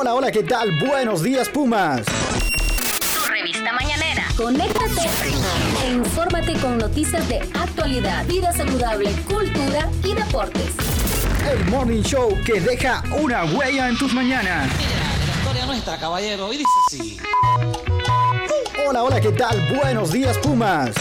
Hola, 0.00 0.14
hola, 0.14 0.30
¿qué 0.30 0.44
tal? 0.44 0.70
Buenos 0.78 1.24
días, 1.24 1.48
Pumas. 1.48 2.06
Tu 2.06 3.32
revista 3.32 3.72
mañanera. 3.72 4.24
Conéctate 4.36 5.08
e 5.84 5.90
infórmate 5.90 6.52
con 6.60 6.78
noticias 6.78 7.28
de 7.28 7.40
actualidad, 7.60 8.24
vida 8.26 8.52
saludable, 8.52 9.10
cultura 9.28 9.90
y 10.04 10.14
deportes. 10.14 10.70
El 11.50 11.64
Morning 11.64 12.02
Show 12.02 12.32
que 12.46 12.60
deja 12.60 13.02
una 13.20 13.44
huella 13.44 13.88
en 13.88 13.98
tus 13.98 14.14
mañanas. 14.14 14.70
La 14.78 15.34
historia 15.36 15.66
nuestra, 15.66 15.98
caballero, 15.98 16.52
y 16.52 16.58
dice 16.58 16.70
así. 16.86 17.18
Hola, 18.88 19.02
hola, 19.02 19.20
¿qué 19.20 19.32
tal? 19.32 19.60
Buenos 19.74 20.12
días, 20.12 20.38
Pumas. 20.38 20.94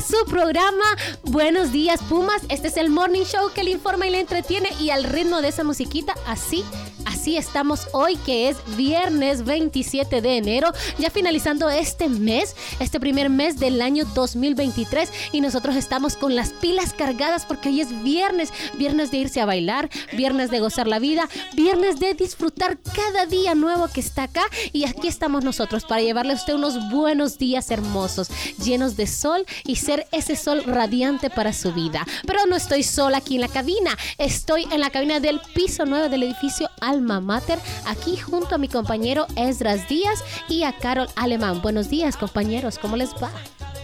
Su 0.00 0.24
programa 0.26 0.84
Buenos 1.24 1.70
días 1.70 2.00
Pumas. 2.08 2.42
Este 2.48 2.68
es 2.68 2.76
el 2.76 2.88
morning 2.88 3.24
show 3.24 3.52
que 3.54 3.62
le 3.62 3.70
informa 3.72 4.06
y 4.06 4.10
le 4.10 4.20
entretiene 4.20 4.70
y 4.80 4.90
al 4.90 5.04
ritmo 5.04 5.42
de 5.42 5.48
esa 5.48 5.64
musiquita, 5.64 6.14
así, 6.26 6.64
así 7.04 7.11
estamos 7.30 7.88
hoy 7.92 8.16
que 8.16 8.48
es 8.48 8.56
viernes 8.76 9.44
27 9.44 10.20
de 10.20 10.36
enero, 10.36 10.72
ya 10.98 11.08
finalizando 11.08 11.70
este 11.70 12.08
mes, 12.08 12.56
este 12.80 12.98
primer 12.98 13.30
mes 13.30 13.60
del 13.60 13.80
año 13.80 14.04
2023 14.12 15.08
y 15.30 15.40
nosotros 15.40 15.76
estamos 15.76 16.16
con 16.16 16.34
las 16.34 16.50
pilas 16.50 16.92
cargadas 16.92 17.46
porque 17.46 17.68
hoy 17.68 17.80
es 17.80 18.02
viernes, 18.02 18.52
viernes 18.76 19.12
de 19.12 19.18
irse 19.18 19.40
a 19.40 19.46
bailar, 19.46 19.88
viernes 20.12 20.50
de 20.50 20.58
gozar 20.58 20.88
la 20.88 20.98
vida, 20.98 21.28
viernes 21.54 22.00
de 22.00 22.14
disfrutar 22.14 22.76
cada 22.92 23.26
día 23.26 23.54
nuevo 23.54 23.86
que 23.86 24.00
está 24.00 24.24
acá 24.24 24.42
y 24.72 24.84
aquí 24.84 25.06
estamos 25.06 25.44
nosotros 25.44 25.84
para 25.84 26.02
llevarle 26.02 26.32
a 26.32 26.36
usted 26.36 26.54
unos 26.54 26.90
buenos 26.90 27.38
días 27.38 27.70
hermosos, 27.70 28.30
llenos 28.62 28.96
de 28.96 29.06
sol 29.06 29.46
y 29.64 29.76
ser 29.76 30.08
ese 30.10 30.34
sol 30.34 30.64
radiante 30.64 31.30
para 31.30 31.52
su 31.52 31.72
vida. 31.72 32.04
Pero 32.26 32.46
no 32.46 32.56
estoy 32.56 32.82
sola 32.82 33.18
aquí 33.18 33.36
en 33.36 33.42
la 33.42 33.48
cabina, 33.48 33.96
estoy 34.18 34.66
en 34.72 34.80
la 34.80 34.90
cabina 34.90 35.20
del 35.20 35.40
piso 35.54 35.84
9 35.86 36.08
del 36.08 36.24
edificio 36.24 36.68
Alma 36.80 37.11
Mater, 37.20 37.58
aquí 37.86 38.16
junto 38.16 38.54
a 38.54 38.58
mi 38.58 38.68
compañero 38.68 39.26
Esdras 39.36 39.88
Díaz 39.88 40.24
y 40.48 40.62
a 40.64 40.72
Carol 40.72 41.08
Alemán. 41.16 41.62
Buenos 41.62 41.88
días 41.88 42.16
compañeros, 42.16 42.78
¿cómo 42.78 42.96
les 42.96 43.10
va? 43.14 43.30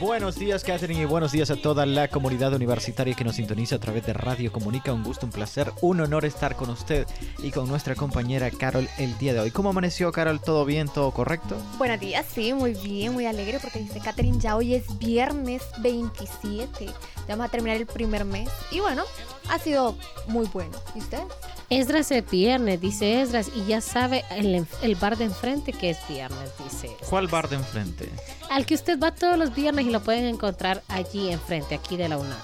Buenos 0.00 0.36
días, 0.36 0.62
Catherine, 0.62 1.02
y 1.02 1.06
buenos 1.06 1.32
días 1.32 1.50
a 1.50 1.56
toda 1.56 1.84
la 1.84 2.06
comunidad 2.06 2.54
universitaria 2.54 3.14
que 3.14 3.24
nos 3.24 3.34
sintoniza 3.34 3.76
a 3.76 3.78
través 3.80 4.06
de 4.06 4.12
Radio 4.12 4.52
Comunica. 4.52 4.92
Un 4.92 5.02
gusto, 5.02 5.26
un 5.26 5.32
placer, 5.32 5.72
un 5.80 6.00
honor 6.00 6.24
estar 6.24 6.54
con 6.54 6.70
usted 6.70 7.04
y 7.42 7.50
con 7.50 7.68
nuestra 7.68 7.96
compañera 7.96 8.48
Carol 8.52 8.88
el 8.98 9.18
día 9.18 9.32
de 9.32 9.40
hoy. 9.40 9.50
¿Cómo 9.50 9.70
amaneció, 9.70 10.12
Carol? 10.12 10.40
¿Todo 10.40 10.64
bien? 10.64 10.86
¿Todo 10.86 11.10
correcto? 11.10 11.56
Buenos 11.78 11.98
días, 11.98 12.24
sí, 12.32 12.52
muy 12.52 12.74
bien, 12.74 13.12
muy 13.12 13.26
alegre 13.26 13.58
porque 13.60 13.80
dice 13.80 13.98
Catherine, 13.98 14.38
ya 14.38 14.54
hoy 14.54 14.74
es 14.74 14.98
viernes 15.00 15.64
27. 15.78 16.86
Ya 16.86 16.94
vamos 17.26 17.46
a 17.46 17.50
terminar 17.50 17.76
el 17.76 17.86
primer 17.86 18.24
mes. 18.24 18.48
Y 18.70 18.78
bueno, 18.78 19.02
ha 19.48 19.58
sido 19.58 19.96
muy 20.28 20.46
bueno. 20.46 20.78
¿Y 20.94 21.00
usted? 21.00 21.24
Esdras 21.70 22.10
es 22.12 22.28
viernes, 22.30 22.80
dice 22.80 23.20
Esdras, 23.20 23.50
y 23.54 23.66
ya 23.66 23.82
sabe 23.82 24.24
el, 24.30 24.66
el 24.82 24.94
bar 24.94 25.18
de 25.18 25.24
enfrente 25.24 25.72
que 25.72 25.90
es 25.90 25.98
viernes, 26.08 26.50
dice 26.64 26.86
Esdras. 26.86 27.10
¿Cuál 27.10 27.28
bar 27.28 27.48
de 27.48 27.56
enfrente? 27.56 28.08
Al 28.50 28.64
que 28.64 28.74
usted 28.74 28.98
va 28.98 29.14
todos 29.14 29.38
los 29.38 29.54
viernes 29.54 29.86
y 29.86 29.90
lo 29.90 30.00
pueden 30.00 30.24
encontrar 30.24 30.82
allí 30.88 31.30
enfrente, 31.30 31.74
aquí 31.74 31.98
de 31.98 32.08
la 32.08 32.16
UNAM. 32.16 32.38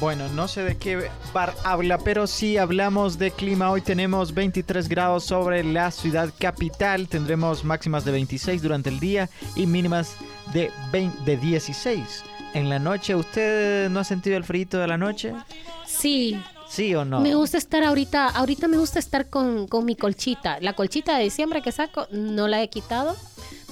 Bueno, 0.00 0.28
no 0.28 0.46
sé 0.46 0.62
de 0.62 0.76
qué 0.76 1.10
bar 1.34 1.54
habla, 1.64 1.98
pero 1.98 2.28
sí 2.28 2.56
hablamos 2.56 3.18
de 3.18 3.32
clima. 3.32 3.72
Hoy 3.72 3.80
tenemos 3.80 4.32
23 4.32 4.88
grados 4.88 5.24
sobre 5.24 5.64
la 5.64 5.90
ciudad 5.90 6.32
capital. 6.38 7.08
Tendremos 7.08 7.64
máximas 7.64 8.04
de 8.04 8.12
26 8.12 8.62
durante 8.62 8.90
el 8.90 9.00
día 9.00 9.28
y 9.56 9.66
mínimas 9.66 10.14
de, 10.52 10.70
20, 10.92 11.24
de 11.24 11.36
16 11.36 12.24
en 12.54 12.68
la 12.68 12.78
noche. 12.78 13.16
¿Usted 13.16 13.90
no 13.90 13.98
ha 13.98 14.04
sentido 14.04 14.36
el 14.36 14.44
frío 14.44 14.68
de 14.70 14.86
la 14.86 14.98
noche? 14.98 15.34
Sí. 15.84 16.40
¿Sí 16.68 16.94
o 16.94 17.04
no? 17.04 17.20
Me 17.20 17.34
gusta 17.34 17.58
estar 17.58 17.82
ahorita, 17.82 18.26
ahorita 18.28 18.68
me 18.68 18.76
gusta 18.76 18.98
estar 18.98 19.28
con, 19.28 19.66
con 19.68 19.84
mi 19.84 19.96
colchita. 19.96 20.58
La 20.60 20.74
colchita 20.74 21.16
de 21.16 21.24
diciembre 21.24 21.62
que 21.62 21.72
saco 21.72 22.06
no 22.10 22.46
la 22.48 22.62
he 22.62 22.68
quitado 22.68 23.16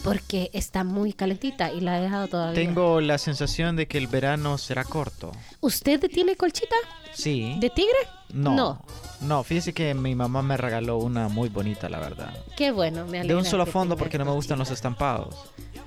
porque 0.02 0.50
está 0.52 0.84
muy 0.84 1.12
calentita 1.12 1.72
y 1.72 1.80
la 1.80 1.98
he 1.98 2.02
dejado 2.02 2.28
todavía. 2.28 2.54
Tengo 2.54 3.00
la 3.00 3.18
sensación 3.18 3.74
de 3.74 3.88
que 3.88 3.98
el 3.98 4.06
verano 4.06 4.56
será 4.56 4.84
corto. 4.84 5.32
¿Usted 5.60 6.00
tiene 6.10 6.36
colchita? 6.36 6.76
Sí. 7.12 7.56
¿De 7.58 7.70
tigre? 7.70 7.96
No. 8.32 8.54
No. 8.54 8.82
No, 9.20 9.42
fíjese 9.42 9.72
que 9.72 9.94
mi 9.94 10.14
mamá 10.14 10.42
me 10.42 10.56
regaló 10.56 10.98
una 10.98 11.28
muy 11.28 11.48
bonita, 11.48 11.88
la 11.88 11.98
verdad. 11.98 12.32
Qué 12.56 12.70
bueno, 12.70 13.04
me 13.06 13.18
alegra. 13.18 13.34
De 13.34 13.36
un 13.36 13.44
solo 13.44 13.66
fondo 13.66 13.96
porque 13.96 14.18
no 14.18 14.24
me 14.24 14.30
gustan 14.30 14.58
los 14.58 14.70
estampados. 14.70 15.34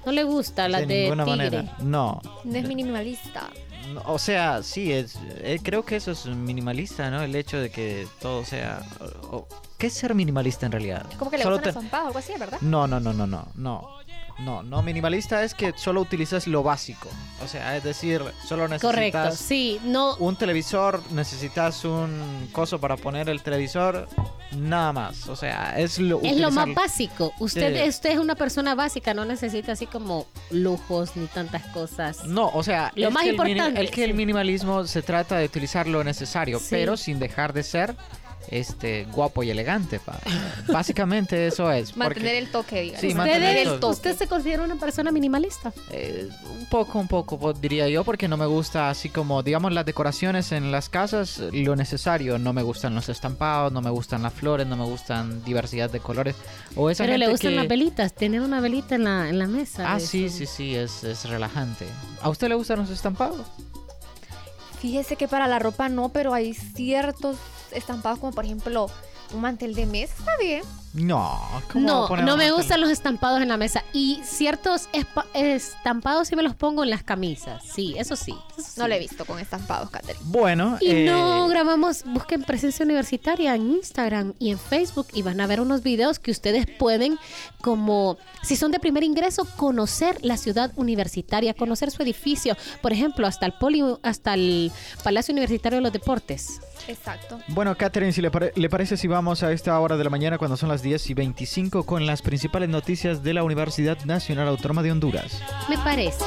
No 0.06 0.12
le 0.12 0.24
gusta 0.24 0.68
la 0.68 0.80
de, 0.80 0.88
de, 0.88 1.03
ninguna 1.03 1.25
tigre. 1.25 1.50
manera. 1.50 1.78
No. 1.80 2.22
No 2.44 2.58
es 2.58 2.68
minimalista. 2.68 3.50
O 4.06 4.20
sea, 4.20 4.62
sí, 4.64 4.92
es, 4.92 5.16
eh, 5.38 5.60
creo 5.64 5.84
que 5.86 5.96
eso 5.98 6.12
es 6.12 6.26
minimalista, 6.26 7.10
¿no? 7.10 7.22
El 7.22 7.36
hecho 7.36 7.58
de 7.58 7.70
que 7.70 8.08
todo 8.22 8.44
sea... 8.46 8.82
o- 9.00 9.38
o- 9.38 9.48
¿Qué 9.78 9.88
es 9.88 9.94
ser 9.94 10.14
minimalista 10.14 10.66
en 10.66 10.74
realidad? 10.74 11.06
Como 11.18 11.32
que 11.32 11.38
le 11.38 11.44
Solo 11.44 11.56
gustan 11.56 11.74
te- 11.74 11.76
los 11.78 11.84
zampados, 11.84 12.08
algo 12.08 12.20
así, 12.20 12.34
¿verdad? 12.38 12.58
No, 12.62 12.86
no, 12.88 13.00
no, 13.00 13.14
no, 13.14 13.26
no, 13.28 13.48
no. 13.56 14.00
No, 14.40 14.64
no, 14.64 14.82
minimalista 14.82 15.44
es 15.44 15.54
que 15.54 15.74
solo 15.76 16.00
utilizas 16.00 16.48
lo 16.48 16.64
básico. 16.64 17.10
O 17.44 17.48
sea, 17.48 17.76
es 17.76 17.84
decir, 17.84 18.22
solo 18.48 18.70
necesitas 18.70 18.82
Correcto, 18.96 19.32
sí, 19.36 19.82
no. 19.84 20.16
un 20.16 20.38
televisor, 20.38 21.02
necesitas 21.12 21.84
un 21.84 22.48
coso 22.54 22.80
para 22.80 22.96
poner 22.96 23.28
el 23.28 23.42
televisor, 23.44 24.08
nada 24.52 24.94
más. 24.94 25.28
O 25.28 25.36
sea, 25.36 25.78
es 25.80 26.00
lo 26.00 26.22
Es 26.24 26.38
lo 26.38 26.52
más 26.52 26.74
básico. 26.74 27.34
Usted, 27.40 27.84
Sí. 27.84 27.90
usted 27.90 28.10
es 28.12 28.18
una 28.18 28.36
persona 28.36 28.76
básica, 28.76 29.14
no 29.14 29.26
necesita 29.26 29.74
así 29.74 29.86
como 29.86 30.28
lujos 30.52 31.16
ni 31.16 31.28
tantas 31.28 31.66
cosas. 31.68 32.26
No, 32.26 32.50
o 32.50 32.64
sea, 32.64 32.92
Lo 32.96 33.08
es 33.10 33.14
más 33.14 33.24
que 33.24 33.30
importante, 33.30 33.80
el 33.80 33.92
que 33.92 34.04
el 34.04 34.14
minimalismo 34.14 34.86
se 34.86 35.02
trata 35.02 35.38
de 35.38 35.46
utilizar 35.46 35.88
lo 35.88 36.04
necesario, 36.04 36.60
Sí. 36.60 36.68
pero 36.72 36.98
sin 36.98 37.20
dejar 37.20 37.54
de 37.54 37.64
ser 37.64 37.96
este 38.52 39.06
guapo 39.12 39.44
y 39.44 39.50
elegante, 39.50 40.00
pa. 40.00 40.20
Básicamente 40.68 41.48
eso 41.48 41.72
es. 41.72 41.92
porque, 41.92 42.00
Mantener 42.08 42.36
el 42.36 42.52
toque, 42.52 42.82
digamos. 42.82 43.02
Sí, 43.02 43.08
¿Usted, 43.08 43.18
mantener 43.18 43.58
el 43.58 43.80
toque. 43.80 43.94
¿Usted 43.94 44.18
se 44.18 44.28
considera 44.28 44.64
una 44.64 44.76
persona 44.76 45.12
minimalista? 45.12 45.72
eh, 45.92 46.28
un 46.60 46.66
poco, 46.68 47.00
un 47.00 47.08
poco, 47.08 47.40
po- 47.40 47.54
diría 47.54 47.88
yo, 47.90 48.04
porque 48.04 48.28
no 48.28 48.38
me 48.38 48.46
gusta 48.46 48.90
así 48.90 49.10
como, 49.10 49.44
digamos, 49.44 49.72
las 49.74 49.86
decoraciones 49.86 50.52
en 50.52 50.72
las 50.72 50.90
casas, 50.90 51.42
lo 51.52 51.76
necesario. 51.76 52.38
No 52.40 52.54
me 52.54 52.62
gustan 52.64 52.96
los 52.96 53.10
estampados, 53.10 53.72
no 53.72 53.82
me 53.82 53.90
gustan 53.90 54.24
las 54.24 54.34
flores, 54.34 54.68
no 54.68 54.76
me 54.78 54.86
gustan 54.86 55.44
diversidad 55.44 55.90
de 55.90 56.00
colores. 56.00 56.36
O 56.76 56.90
esa 56.90 57.04
Pero 57.06 57.18
le 57.18 57.28
gustan 57.30 57.52
que- 57.52 57.56
las 57.58 57.68
velitas, 57.68 58.14
tener 58.14 58.42
una 58.42 58.60
velita 58.62 58.96
en 58.96 59.04
la, 59.04 59.30
en 59.30 59.40
la 59.40 59.48
mesa. 59.48 59.94
Ah, 59.94 60.00
sí, 60.00 60.30
sí, 60.30 60.46
sí, 60.46 60.76
es, 60.76 61.04
es 61.04 61.26
relajante. 61.30 61.86
¿A 62.22 62.30
usted 62.30 62.48
le 62.50 62.56
gustan 62.56 62.80
los 62.80 62.90
estampados? 62.90 63.46
Fíjese 64.80 65.16
que 65.18 65.28
para 65.28 65.48
la 65.48 65.60
ropa 65.60 65.90
no, 65.90 66.10
pero 66.10 66.34
hay 66.34 66.54
ciertos 66.54 67.36
estampados 67.74 68.19
como 68.19 68.31
por 68.34 68.46
ejemplo 68.46 68.90
un 69.34 69.41
mantel 69.41 69.75
de 69.75 69.85
mesa. 69.85 70.13
Está 70.18 70.38
bien. 70.41 70.63
No, 70.94 71.40
¿cómo 71.72 71.86
No, 71.88 72.18
no 72.18 72.38
me 72.38 72.52
gustan 72.52 72.82
los 72.82 72.90
estampados 72.90 73.42
en 73.42 73.48
la 73.48 73.58
mesa. 73.58 73.84
Y 73.94 74.20
ciertos 74.24 74.90
estampados 75.34 76.28
sí 76.28 76.36
me 76.36 76.44
los 76.44 76.56
pongo 76.56 76.84
en 76.84 76.90
las 76.90 77.04
camisas. 77.04 77.64
Sí, 77.64 77.96
eso 77.98 78.16
sí. 78.16 78.34
eso 78.58 78.62
sí. 78.72 78.80
No 78.80 78.88
lo 78.88 78.96
he 78.96 79.00
visto 79.00 79.26
con 79.26 79.40
estampados, 79.40 79.90
Catherine. 79.90 80.20
Bueno, 80.26 80.78
Y 80.82 80.90
eh, 80.90 81.06
no 81.06 81.48
grabamos, 81.48 82.04
busquen 82.06 82.44
presencia 82.44 82.84
universitaria 82.86 83.56
en 83.56 83.72
Instagram 83.72 84.34
y 84.40 84.52
en 84.52 84.60
Facebook 84.60 85.08
y 85.14 85.22
van 85.22 85.40
a 85.42 85.48
ver 85.48 85.62
unos 85.62 85.84
videos 85.84 86.20
que 86.20 86.32
ustedes 86.32 86.66
pueden, 86.80 87.18
como 87.62 88.18
si 88.42 88.56
son 88.56 88.72
de 88.72 88.80
primer 88.80 89.04
ingreso, 89.04 89.46
conocer 89.58 90.18
la 90.24 90.38
ciudad 90.38 90.72
universitaria, 90.76 91.54
conocer 91.54 91.92
su 91.92 92.02
edificio, 92.02 92.56
por 92.82 92.94
ejemplo, 92.94 93.28
hasta 93.28 93.46
el 93.46 93.54
poli, 93.54 93.84
hasta 94.04 94.34
el 94.34 94.72
Palacio 95.04 95.32
Universitario 95.34 95.78
de 95.78 95.84
los 95.84 95.94
Deportes. 95.94 96.60
Exacto. 96.88 97.40
Bueno, 97.50 97.76
Catherine, 97.78 98.12
si 98.12 98.22
le, 98.22 98.32
pare- 98.32 98.54
le 98.56 98.70
parece 98.70 98.98
si 98.98 99.08
vamos 99.08 99.44
a 99.44 99.52
esta 99.52 99.80
hora 99.80 99.98
de 99.98 100.04
la 100.04 100.10
mañana 100.10 100.38
cuando 100.38 100.58
son 100.58 100.70
las 100.70 100.79
10 100.82 101.10
y 101.10 101.14
25 101.14 101.84
con 101.86 102.06
las 102.06 102.22
principales 102.22 102.70
noticias 102.70 103.24
de 103.24 103.34
la 103.34 103.44
Universidad 103.44 103.98
Nacional 104.06 104.48
Autónoma 104.48 104.84
de 104.84 104.92
Honduras. 104.92 105.42
Me 105.70 105.78
parece. 105.78 106.26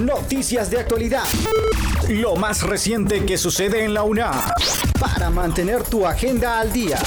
Noticias 0.00 0.70
de 0.70 0.80
actualidad. 0.80 1.24
Lo 2.08 2.36
más 2.36 2.62
reciente 2.62 3.24
que 3.24 3.38
sucede 3.38 3.84
en 3.84 3.94
la 3.94 4.02
UNAM. 4.02 4.34
Para 5.00 5.30
mantener 5.30 5.84
tu 5.84 6.06
agenda 6.06 6.60
al 6.60 6.72
día. 6.72 6.98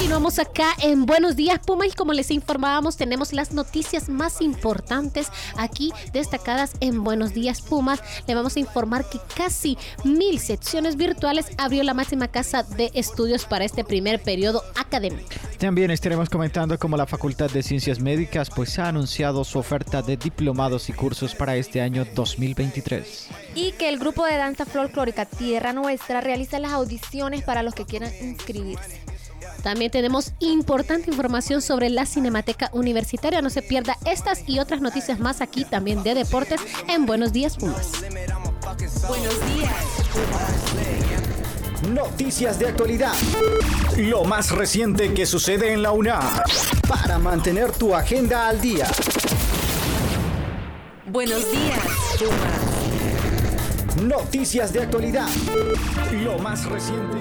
Continuamos 0.00 0.38
acá 0.38 0.72
en 0.82 1.04
Buenos 1.04 1.36
Días 1.36 1.58
Puma 1.58 1.86
y 1.86 1.90
como 1.90 2.14
les 2.14 2.30
informábamos 2.30 2.96
tenemos 2.96 3.34
las 3.34 3.52
noticias 3.52 4.08
más 4.08 4.40
importantes 4.40 5.28
aquí 5.58 5.92
destacadas 6.14 6.72
en 6.80 7.04
Buenos 7.04 7.34
Días 7.34 7.60
Pumas. 7.60 8.00
Le 8.26 8.34
vamos 8.34 8.56
a 8.56 8.60
informar 8.60 9.06
que 9.10 9.18
casi 9.36 9.76
mil 10.02 10.38
secciones 10.38 10.96
virtuales 10.96 11.48
abrió 11.58 11.82
la 11.82 11.92
máxima 11.92 12.28
casa 12.28 12.62
de 12.62 12.90
estudios 12.94 13.44
para 13.44 13.66
este 13.66 13.84
primer 13.84 14.22
periodo 14.22 14.64
académico. 14.74 15.28
También 15.58 15.90
estaremos 15.90 16.30
comentando 16.30 16.78
cómo 16.78 16.96
la 16.96 17.04
Facultad 17.06 17.50
de 17.50 17.62
Ciencias 17.62 18.00
Médicas 18.00 18.48
pues 18.48 18.78
ha 18.78 18.88
anunciado 18.88 19.44
su 19.44 19.58
oferta 19.58 20.00
de 20.00 20.16
diplomados 20.16 20.88
y 20.88 20.94
cursos 20.94 21.34
para 21.34 21.56
este 21.56 21.82
año 21.82 22.06
2023. 22.14 23.28
Y 23.54 23.72
que 23.72 23.90
el 23.90 23.98
grupo 23.98 24.24
de 24.24 24.38
danza 24.38 24.64
folclórica 24.64 25.26
Tierra 25.26 25.74
Nuestra 25.74 26.22
realiza 26.22 26.58
las 26.58 26.72
audiciones 26.72 27.42
para 27.42 27.62
los 27.62 27.74
que 27.74 27.84
quieran 27.84 28.10
inscribirse. 28.22 29.19
También 29.62 29.90
tenemos 29.90 30.32
importante 30.40 31.10
información 31.10 31.60
sobre 31.62 31.90
la 31.90 32.06
Cinemateca 32.06 32.70
Universitaria. 32.72 33.42
No 33.42 33.50
se 33.50 33.62
pierda 33.62 33.96
estas 34.06 34.48
y 34.48 34.58
otras 34.58 34.80
noticias 34.80 35.20
más 35.20 35.40
aquí 35.40 35.64
también 35.64 36.02
de 36.02 36.14
deportes 36.14 36.60
en 36.88 37.06
Buenos 37.06 37.32
Días 37.32 37.56
Pumas. 37.56 37.92
Buenos 39.08 39.34
días. 39.54 39.72
Noticias 41.92 42.58
de 42.58 42.68
actualidad. 42.68 43.14
Lo 43.96 44.24
más 44.24 44.50
reciente 44.50 45.12
que 45.14 45.26
sucede 45.26 45.72
en 45.72 45.82
la 45.82 45.92
UNA. 45.92 46.20
Para 46.88 47.18
mantener 47.18 47.72
tu 47.72 47.94
agenda 47.94 48.48
al 48.48 48.60
día. 48.60 48.86
Buenos 51.06 51.50
días, 51.50 51.80
Pumas. 52.18 52.70
Noticias 54.02 54.72
de 54.72 54.82
actualidad. 54.82 55.28
Lo 56.22 56.38
más 56.38 56.64
reciente. 56.66 57.18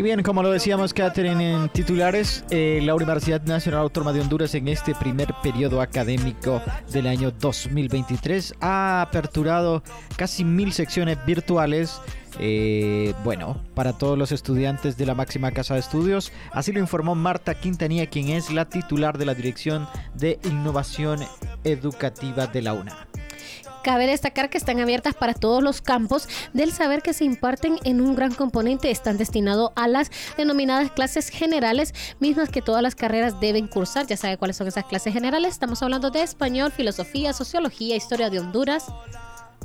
Y 0.00 0.02
bien, 0.02 0.22
como 0.22 0.42
lo 0.42 0.50
decíamos, 0.50 0.94
Catherine, 0.94 1.52
en 1.52 1.68
titulares, 1.68 2.42
eh, 2.48 2.80
la 2.82 2.94
Universidad 2.94 3.42
Nacional 3.42 3.82
Autónoma 3.82 4.14
de 4.14 4.22
Honduras 4.22 4.54
en 4.54 4.66
este 4.68 4.94
primer 4.94 5.34
periodo 5.42 5.82
académico 5.82 6.62
del 6.90 7.06
año 7.06 7.30
2023 7.32 8.54
ha 8.62 9.02
aperturado 9.02 9.82
casi 10.16 10.42
mil 10.42 10.72
secciones 10.72 11.18
virtuales. 11.26 12.00
eh, 12.38 13.12
bueno, 13.24 13.60
para 13.74 13.92
todos 13.92 14.16
los 14.16 14.32
estudiantes 14.32 14.96
de 14.96 15.04
la 15.04 15.14
máxima 15.14 15.50
casa 15.50 15.74
de 15.74 15.80
estudios. 15.80 16.32
Así 16.52 16.72
lo 16.72 16.80
informó 16.80 17.14
Marta 17.14 17.60
Quintanilla, 17.60 18.06
quien 18.06 18.30
es 18.30 18.50
la 18.50 18.70
titular 18.70 19.18
de 19.18 19.26
la 19.26 19.34
Dirección 19.34 19.86
de 20.14 20.38
Innovación 20.44 21.20
Educativa 21.62 22.46
de 22.46 22.62
la 22.62 22.72
UNA. 22.72 23.09
Cabe 23.82 24.06
destacar 24.06 24.50
que 24.50 24.58
están 24.58 24.78
abiertas 24.80 25.14
para 25.14 25.34
todos 25.34 25.62
los 25.62 25.80
campos 25.80 26.28
del 26.52 26.72
saber 26.72 27.02
que 27.02 27.12
se 27.12 27.24
imparten 27.24 27.78
en 27.84 28.00
un 28.00 28.14
gran 28.14 28.34
componente. 28.34 28.90
Están 28.90 29.16
destinados 29.16 29.70
a 29.74 29.88
las 29.88 30.10
denominadas 30.36 30.90
clases 30.92 31.28
generales, 31.30 31.94
mismas 32.18 32.50
que 32.50 32.60
todas 32.62 32.82
las 32.82 32.94
carreras 32.94 33.40
deben 33.40 33.66
cursar. 33.68 34.06
Ya 34.06 34.16
sabe 34.16 34.36
cuáles 34.36 34.56
son 34.56 34.68
esas 34.68 34.84
clases 34.84 35.12
generales. 35.12 35.52
Estamos 35.52 35.82
hablando 35.82 36.10
de 36.10 36.22
español, 36.22 36.72
filosofía, 36.72 37.32
sociología, 37.32 37.96
historia 37.96 38.28
de 38.30 38.40
Honduras. 38.40 38.86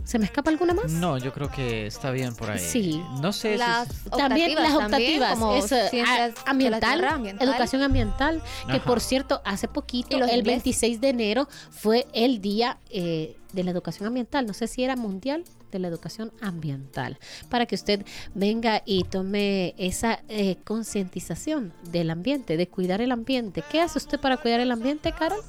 ¿Se 0.03 0.19
me 0.19 0.25
escapa 0.25 0.51
alguna 0.51 0.73
más? 0.75 0.91
No, 0.91 1.17
yo 1.17 1.33
creo 1.33 1.49
que 1.49 1.87
está 1.87 2.11
bien 2.11 2.35
por 2.35 2.51
ahí. 2.51 2.59
Sí. 2.59 3.01
No 3.21 3.33
sé 3.33 3.57
Las 3.57 3.87
si... 3.87 4.09
También 4.11 4.51
optativas, 4.51 4.63
las 4.79 4.89
también, 4.91 5.23
optativas, 5.23 5.33
como 5.39 5.55
es, 5.55 5.71
eh, 5.71 5.87
ciencias 5.89 6.19
a- 6.19 6.27
de 6.27 6.31
la 6.35 6.41
ambiental, 6.51 6.99
tierra, 6.99 7.13
ambiental. 7.15 7.49
educación 7.49 7.81
ambiental, 7.81 8.41
que 8.71 8.79
por 8.79 9.01
cierto, 9.01 9.41
hace 9.43 9.67
poquito, 9.67 10.15
el 10.17 10.23
inglés. 10.23 10.43
26 10.45 11.01
de 11.01 11.09
enero, 11.09 11.47
fue 11.71 12.05
el 12.13 12.39
día 12.39 12.77
eh, 12.91 13.35
de 13.55 13.63
la 13.63 13.71
educación 13.71 14.07
ambiental. 14.07 14.45
No 14.45 14.53
sé 14.53 14.67
si 14.67 14.83
era 14.83 14.95
mundial 14.95 15.43
de 15.71 15.79
la 15.79 15.87
educación 15.87 16.31
ambiental, 16.41 17.17
para 17.49 17.65
que 17.65 17.75
usted 17.75 18.05
venga 18.33 18.81
y 18.85 19.03
tome 19.03 19.73
esa 19.77 20.19
eh, 20.29 20.57
concientización 20.63 21.73
del 21.91 22.09
ambiente, 22.11 22.57
de 22.57 22.67
cuidar 22.67 23.01
el 23.01 23.11
ambiente. 23.11 23.63
¿Qué 23.69 23.81
hace 23.81 23.97
usted 23.97 24.19
para 24.19 24.37
cuidar 24.37 24.59
el 24.59 24.71
ambiente, 24.71 25.11
Carol? 25.11 25.39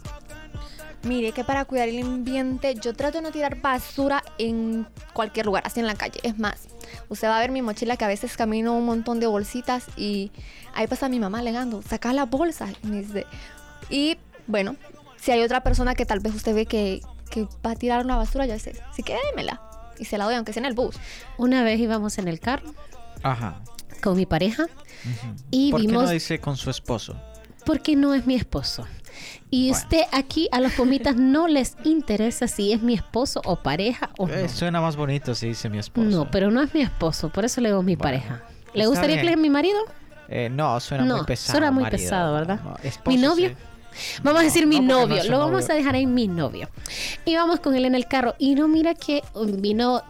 Mire 1.02 1.30
que 1.30 1.44
para 1.44 1.64
cuidar 1.64 1.88
el 1.88 2.02
ambiente 2.02 2.74
yo 2.74 2.92
trato 2.92 3.18
de 3.18 3.22
no 3.22 3.30
tirar 3.30 3.60
basura 3.60 4.24
en 4.38 4.88
cualquier 5.12 5.46
lugar, 5.46 5.62
así 5.64 5.78
en 5.78 5.86
la 5.86 5.94
calle. 5.94 6.18
Es 6.24 6.36
más, 6.38 6.66
usted 7.08 7.28
va 7.28 7.36
a 7.36 7.40
ver 7.40 7.52
mi 7.52 7.62
mochila 7.62 7.96
que 7.96 8.04
a 8.04 8.08
veces 8.08 8.36
camino 8.36 8.76
un 8.76 8.86
montón 8.86 9.20
de 9.20 9.26
bolsitas 9.28 9.86
y 9.96 10.32
ahí 10.74 10.88
pasa 10.88 11.08
mi 11.08 11.20
mamá 11.20 11.38
alegando, 11.38 11.82
saca 11.82 12.12
me 12.82 13.02
dice- 13.02 13.26
y, 13.88 14.16
bueno, 14.48 14.74
si 15.16 15.30
hay 15.30 15.42
otra 15.42 15.62
persona 15.62 15.94
que 15.94 16.06
tal 16.06 16.18
vez 16.20 16.34
usted 16.34 16.54
ve 16.54 16.66
que, 16.66 17.02
que 17.31 17.46
va 17.64 17.73
a 17.73 17.76
tirar 17.76 18.05
una 18.05 18.17
basura, 18.17 18.46
ya 18.46 18.55
dice, 18.55 18.75
sí 18.94 19.02
que 19.02 19.17
démela. 19.31 19.61
Y 19.99 20.05
se 20.05 20.19
la 20.19 20.25
doy, 20.25 20.34
aunque 20.34 20.52
sea 20.52 20.61
en 20.61 20.67
el 20.67 20.75
bus. 20.75 20.96
Una 21.38 21.62
vez 21.62 21.81
íbamos 21.81 22.19
en 22.19 22.28
el 22.28 22.38
carro 22.40 22.73
Ajá. 23.23 23.61
con 24.02 24.17
mi 24.17 24.26
pareja 24.26 24.64
ujú. 24.64 25.34
y 25.50 25.70
¿Por 25.70 25.81
qué 25.81 25.87
vimos 25.87 26.05
no 26.05 26.11
dice 26.11 26.38
con 26.40 26.56
su 26.56 26.70
esposo? 26.70 27.17
porque 27.64 27.96
no 27.96 28.14
es 28.14 28.26
mi 28.26 28.37
esposo. 28.37 28.87
Y 29.50 29.70
Bueno. 29.70 29.82
usted 29.84 30.02
aquí 30.12 30.49
a 30.52 30.61
los 30.61 30.73
pomitas 30.75 31.17
no 31.17 31.49
les 31.49 31.76
interesa 31.84 32.46
si 32.46 32.73
es 32.73 32.82
mi 32.82 32.94
esposo 32.94 33.40
o 33.44 33.56
pareja 33.56 34.11
o 34.19 34.28
no. 34.28 34.34
Eh, 34.34 34.49
suena 34.49 34.81
más 34.81 34.94
bonito 34.96 35.34
si 35.34 35.49
dice 35.49 35.69
mi 35.70 35.78
esposo. 35.78 36.06
No, 36.06 36.31
pero 36.31 36.50
no 36.52 36.62
es 36.62 36.73
mi 36.75 36.82
esposo, 36.82 37.31
por 37.31 37.44
eso 37.44 37.61
le 37.61 37.70
digo 37.70 37.82
mi 37.82 37.96
Bueno, 37.96 38.02
pareja. 38.20 38.43
¿Le 38.75 38.82
está 38.84 38.88
gustaría 38.90 39.17
que 39.17 39.23
le 39.25 39.28
bien. 39.31 39.40
mi 39.40 39.50
marido? 39.50 39.78
Eh, 40.28 40.49
no, 40.50 40.78
suena 40.81 41.05
No, 41.05 41.17
muy 41.19 41.26
pesado. 41.26 41.52
suena 41.58 41.70
muy 41.73 41.82
marido. 41.84 42.02
pesado, 42.02 42.34
¿verdad? 42.34 42.61
No, 42.62 42.76
esposo, 42.84 43.17
¿Mi 43.17 43.23
novio? 43.23 43.49
sí. 43.49 43.56
Vamos 44.22 44.40
a 44.40 44.44
decir 44.44 44.66
mi 44.66 44.81
no, 44.81 45.00
porque 45.00 45.14
no 45.14 45.16
novio, 45.16 45.31
lo 45.31 45.38
vamos 45.38 45.62
novio. 45.62 45.72
a 45.75 45.76
dejar 45.76 45.94
ahí 45.94 46.06
mi 46.06 46.28
novio. 46.28 46.69
Íbamos 47.25 47.60
con 47.60 47.75
él 47.75 47.84
en 47.84 47.94
el 47.94 48.06
carro 48.06 48.34
y 48.38 48.54
no 48.54 48.69
mira 48.69 48.94
que 48.94 49.22
vino, 49.58 50.02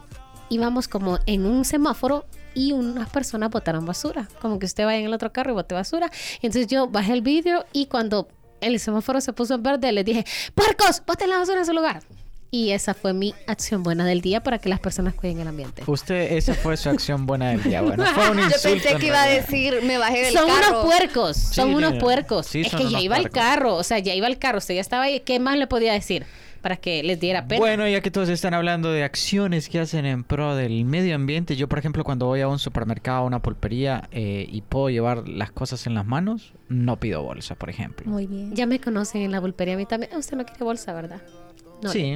íbamos 0.49 0.89
como 0.89 1.19
en 1.27 1.47
un 1.47 1.65
semáforo 1.65 2.25
y 2.55 2.73
unas 2.73 3.11
personas 3.11 3.51
botaron 3.51 3.85
basura. 3.85 4.29
Como 4.41 4.59
que 4.59 4.67
usted 4.67 4.85
vaya 4.85 4.99
en 4.99 5.07
el 5.07 5.15
otro 5.15 5.33
carro 5.33 5.51
y 5.51 5.55
bote 5.55 5.75
basura. 5.75 6.11
Entonces 6.37 6.67
yo 6.69 6.89
bajé 6.89 7.13
el 7.13 7.23
vídeo 7.23 7.65
y 7.73 7.87
cuando 7.87 8.29
el 8.61 8.81
semáforo 8.81 9.21
se 9.21 9.33
puso 9.33 9.55
en 9.55 9.63
verde 9.63 9.93
le 9.93 10.05
dije, 10.05 10.25
¡Puercos! 10.55 11.03
¡Boten 11.07 11.29
la 11.29 11.39
basura 11.39 11.61
en 11.61 11.67
su 11.67 11.73
lugar! 11.73 12.03
Y 12.51 12.71
esa 12.71 12.95
fue 12.95 13.13
mi 13.13 13.35
acción 13.47 13.83
buena 13.83 14.07
del 14.07 14.21
día 14.21 14.43
para 14.43 14.59
que 14.59 14.69
las 14.69 14.79
personas 14.81 15.15
cuiden 15.15 15.41
el 15.41 15.49
ambiente. 15.49 15.83
Usted, 15.87 16.33
esa 16.33 16.55
fue 16.55 16.77
su 16.77 16.89
acción 16.89 17.27
buena 17.27 17.51
del 17.51 17.63
día. 17.63 17.83
Bueno, 17.83 18.05
fue 18.15 18.31
un 18.31 18.37
Yo 18.39 18.45
insulto. 18.45 18.69
pensé 18.69 18.91
en 18.93 18.99
que 18.99 19.07
iba 19.09 19.23
a 19.23 19.27
decir, 19.27 19.75
me 19.83 19.99
bajé 19.99 20.23
del 20.27 20.33
Son 20.33 20.49
carro. 20.49 20.81
unos 20.83 20.85
puercos, 20.97 21.37
son 21.37 21.69
Sí, 21.71 21.75
unos 21.75 21.95
puercos. 21.95 22.47
sí, 22.47 22.61
es 22.63 22.75
que 22.75 22.89
ya 22.89 23.01
iba 23.01 23.17
el 23.17 23.23
puercos. 23.31 23.41
carro, 23.43 23.75
o 23.75 23.83
sea, 23.83 23.99
ya 23.99 24.15
iba 24.15 24.27
el 24.29 24.39
carro, 24.39 24.59
usted 24.59 24.75
ya 24.77 24.81
estaba 24.81 25.05
ahí. 25.05 25.21
¿Qué 25.21 25.39
más 25.41 25.59
le 25.59 25.67
podía 25.67 25.93
decir 25.93 26.25
para 26.63 26.77
que 26.77 27.03
les 27.03 27.19
diera 27.21 27.47
pena? 27.47 27.59
Bueno, 27.59 27.87
ya 27.89 28.01
que 28.01 28.11
todos 28.13 28.29
están 28.29 28.55
hablando 28.55 28.91
de 28.93 29.03
acciones 29.03 29.69
que 29.69 29.81
hacen 29.81 30.07
en 30.07 30.23
pro 30.25 30.55
del 30.55 30.85
medio 30.85 31.15
ambiente, 31.17 31.57
yo 31.57 31.69
por 31.69 31.79
ejemplo 31.81 32.05
cuando 32.05 32.27
voy 32.27 32.41
a 32.43 32.49
un 32.49 32.59
supermercado, 32.61 33.19
a 33.19 33.25
una 33.25 33.43
pulpería 33.43 34.09
eh, 34.13 34.47
y 34.49 34.63
puedo 34.63 34.89
llevar 34.89 35.29
las 35.29 35.51
cosas 35.51 35.87
en 35.89 35.95
las 35.95 36.07
manos, 36.07 36.53
no 36.69 36.99
pido 37.01 37.23
bolsa, 37.23 37.57
por 37.57 37.71
ejemplo. 37.71 38.07
Muy 38.11 38.27
bien. 38.27 38.55
Ya 38.55 38.67
me 38.67 38.81
conocen 38.81 39.23
en 39.23 39.33
la 39.33 39.41
pulpería 39.41 39.75
a 39.75 39.77
mí 39.77 39.85
también. 39.85 40.15
Usted 40.17 40.37
no 40.37 40.45
quiere 40.47 40.65
bolsa, 40.65 40.93
¿verdad? 40.93 41.21
Sí. 41.93 42.15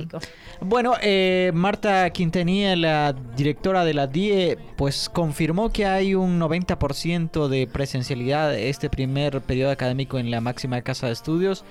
Bueno, 0.60 0.94
eh, 1.02 1.52
Marta 1.54 2.10
Quintanilla, 2.10 2.76
la 2.76 3.14
directora 3.36 3.84
de 3.84 3.94
la 3.94 4.06
DIE, 4.06 4.58
pues 4.76 5.08
confirmó 5.08 5.70
que 5.70 5.86
hay 5.86 6.14
un 6.14 6.40
90% 6.40 7.48
de 7.48 7.66
presencialidad 7.66 8.54
este 8.56 8.90
primer 8.90 9.40
periodo 9.42 9.70
académico 9.70 10.18
en 10.18 10.30
la 10.30 10.40
máxima 10.40 10.82
casa 10.82 11.06
de 11.06 11.12
estudios. 11.12 11.64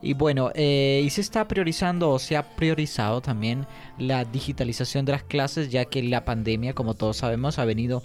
Y 0.00 0.14
bueno, 0.14 0.50
eh, 0.54 1.02
y 1.04 1.10
se 1.10 1.20
está 1.20 1.46
priorizando 1.46 2.10
o 2.10 2.18
se 2.18 2.36
ha 2.36 2.56
priorizado 2.56 3.20
también 3.20 3.66
la 3.98 4.24
digitalización 4.24 5.04
de 5.04 5.12
las 5.12 5.22
clases, 5.22 5.70
ya 5.70 5.84
que 5.84 6.02
la 6.02 6.24
pandemia, 6.24 6.74
como 6.74 6.94
todos 6.94 7.18
sabemos, 7.18 7.60
ha 7.60 7.64
venido 7.64 8.02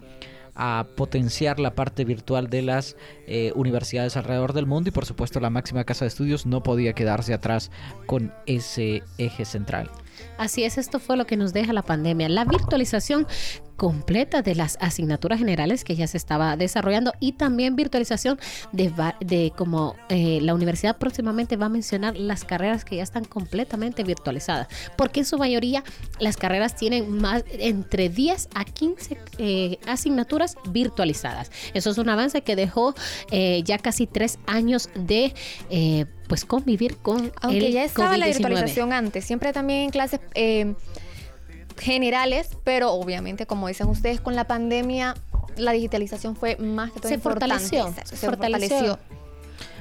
a 0.58 0.88
potenciar 0.96 1.60
la 1.60 1.76
parte 1.76 2.04
virtual 2.04 2.50
de 2.50 2.64
las 2.64 2.98
eh, 3.28 3.52
universidades 3.56 4.18
alrededor 4.18 4.54
del 4.54 4.66
mundo 4.66 4.90
y 4.90 4.92
por 4.92 5.06
supuesto 5.06 5.40
la 5.40 5.50
máxima 5.50 5.84
casa 5.84 6.06
de 6.06 6.10
estudios 6.10 6.46
no 6.46 6.64
podía 6.64 6.94
quedarse 6.94 7.34
atrás 7.34 7.72
con 8.08 8.34
ese 8.48 9.04
eje 9.18 9.46
central. 9.46 9.90
Así 10.38 10.64
es, 10.64 10.78
esto 10.78 11.00
fue 11.00 11.16
lo 11.16 11.26
que 11.26 11.38
nos 11.38 11.54
deja 11.54 11.74
la 11.74 11.84
pandemia, 11.84 12.28
la 12.28 12.44
virtualización 12.44 13.28
completa 13.78 14.42
de 14.42 14.56
las 14.56 14.78
asignaturas 14.82 15.40
generales 15.40 15.84
que 15.84 15.96
ya 15.96 16.08
se 16.08 16.18
estaba 16.18 16.58
desarrollando 16.58 17.14
y 17.20 17.34
también 17.34 17.76
virtualización 17.76 18.40
de, 18.72 18.92
de 19.22 19.54
como 19.56 19.96
eh, 20.10 20.40
la 20.42 20.54
universidad 20.54 20.98
próximamente 20.98 21.56
va 21.56 21.68
a 21.68 21.70
mencionar 21.70 22.18
las 22.18 22.44
carreras 22.44 22.84
que 22.84 22.98
ya 22.98 23.04
están 23.04 23.24
completamente 23.24 24.04
virtualizadas, 24.04 24.68
porque 24.98 25.22
en 25.22 25.26
su 25.26 25.38
mayoría 25.38 25.84
las 26.20 26.38
carreras 26.38 26.76
tienen 26.76 27.10
más 27.10 27.44
entre 27.52 28.10
10 28.10 28.50
a 28.54 28.66
15 28.66 29.18
eh, 29.38 29.80
asignaturas 29.88 30.58
virtualizadas. 30.70 31.52
Eso 31.74 31.92
es 31.92 31.98
un 31.98 32.10
avance 32.10 32.42
que 32.42 32.56
dejó 32.56 32.96
eh, 33.32 33.62
ya 33.64 33.78
casi 33.78 34.08
tres 34.08 34.40
años 34.48 34.90
de 34.96 35.34
eh, 35.70 36.06
pues 36.28 36.46
convivir 36.46 36.98
con 36.98 37.32
Aunque 37.42 37.68
el 37.68 37.74
ya 37.74 37.84
estaba 37.84 38.18
la 38.18 38.28
COVID-19. 38.28 38.38
virtualización 38.38 38.94
antes, 38.94 39.26
siempre 39.26 39.54
también 39.54 39.82
en 39.82 39.90
clases 39.92 40.20
eh, 40.36 40.76
generales, 41.80 42.50
pero 42.64 42.92
obviamente, 42.94 43.46
como 43.46 43.68
dicen 43.68 43.88
ustedes, 43.88 44.22
con 44.22 44.36
la 44.36 44.46
pandemia 44.46 45.16
la 45.58 45.72
digitalización 45.72 46.36
fue 46.36 46.56
más 46.58 46.92
que 46.92 47.00
todo 47.00 47.10
Se 47.10 47.16
importante. 47.16 47.56
fortaleció, 47.56 47.88
se 48.06 48.16
Se, 48.16 48.28
fortaleció. 48.28 48.70
fortaleció. 48.78 49.00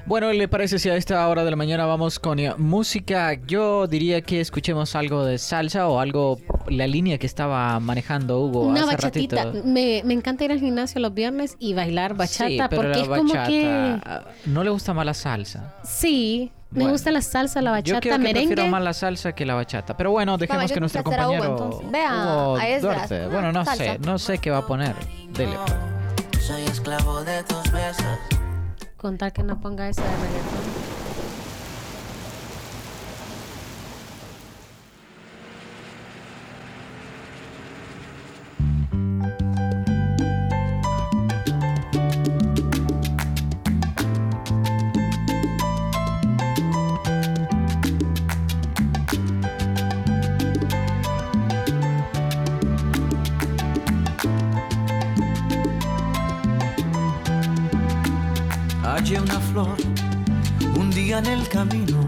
Bueno, 0.06 0.32
¿le 0.32 0.46
parece 0.46 0.78
si 0.78 0.88
a 0.88 0.94
esta 0.96 1.26
hora 1.28 1.42
de 1.44 1.50
la 1.50 1.56
mañana 1.56 1.84
vamos 1.84 2.20
con 2.20 2.38
eh, 2.38 2.54
música? 2.56 3.34
Yo 3.46 3.88
diría 3.88 4.20
que 4.22 4.40
escuchemos 4.40 4.94
algo 4.94 5.24
de 5.24 5.36
salsa 5.36 5.88
o 5.88 5.98
algo, 5.98 6.38
la 6.68 6.86
línea 6.86 7.18
que 7.18 7.26
estaba 7.26 7.78
manejando 7.80 8.40
Hugo 8.40 8.60
Una 8.68 8.84
hace 8.84 8.92
bachatita. 8.94 9.44
ratito. 9.46 9.64
Me, 9.66 10.02
me 10.04 10.14
encanta 10.14 10.44
ir 10.44 10.52
al 10.52 10.60
gimnasio 10.60 11.00
los 11.00 11.12
viernes 11.12 11.56
y 11.58 11.74
bailar 11.74 12.14
bachata 12.14 12.48
Sí, 12.48 12.58
pero 12.70 12.82
porque 12.82 12.96
la 12.98 13.02
es 13.02 13.08
como 13.08 13.32
que 13.48 13.66
ah, 14.06 14.24
No 14.46 14.62
le 14.62 14.70
gusta 14.70 14.94
más 14.94 15.04
la 15.06 15.14
salsa. 15.14 15.74
sí, 15.84 16.52
me 16.70 16.80
Bueno. 16.80 16.92
gusta 16.92 17.10
la 17.10 17.22
salsa, 17.22 17.62
la 17.62 17.70
Yo 17.80 17.94
bachata, 17.94 18.00
creo 18.00 18.12
que 18.14 18.18
merengue. 18.18 18.48
prefiero 18.54 18.70
más 18.70 18.82
la 18.82 18.92
salsa 18.92 19.32
que 19.32 19.46
la 19.46 19.54
bachata. 19.54 19.96
Pero 19.96 20.10
bueno, 20.10 20.36
dejemos 20.36 20.68
yo 20.68 20.74
que 20.74 20.80
nuestro 20.80 21.02
Hugo, 21.02 21.10
compañero. 21.10 21.80
Vea, 21.90 22.12
Hugo 22.12 22.58
¿no? 22.58 23.30
Bueno, 23.30 23.52
no 23.52 23.64
Salsa. 23.64 23.84
sé, 23.84 23.98
no 24.00 24.18
sé 24.18 24.38
qué 24.38 24.50
va 24.50 24.58
a 24.58 24.66
poner. 24.66 24.94
Dele. 25.30 25.56
Soy 26.40 26.62
esclavo 26.62 27.22
de 27.24 27.42
tus 27.44 27.70
besos. 27.72 28.04
Contar 28.96 29.32
que 29.32 29.42
no 29.42 29.60
ponga 29.60 29.88
esa 29.88 30.02
de 30.02 30.08
reggaetón. 30.08 30.85
El 61.28 61.48
camino 61.48 61.98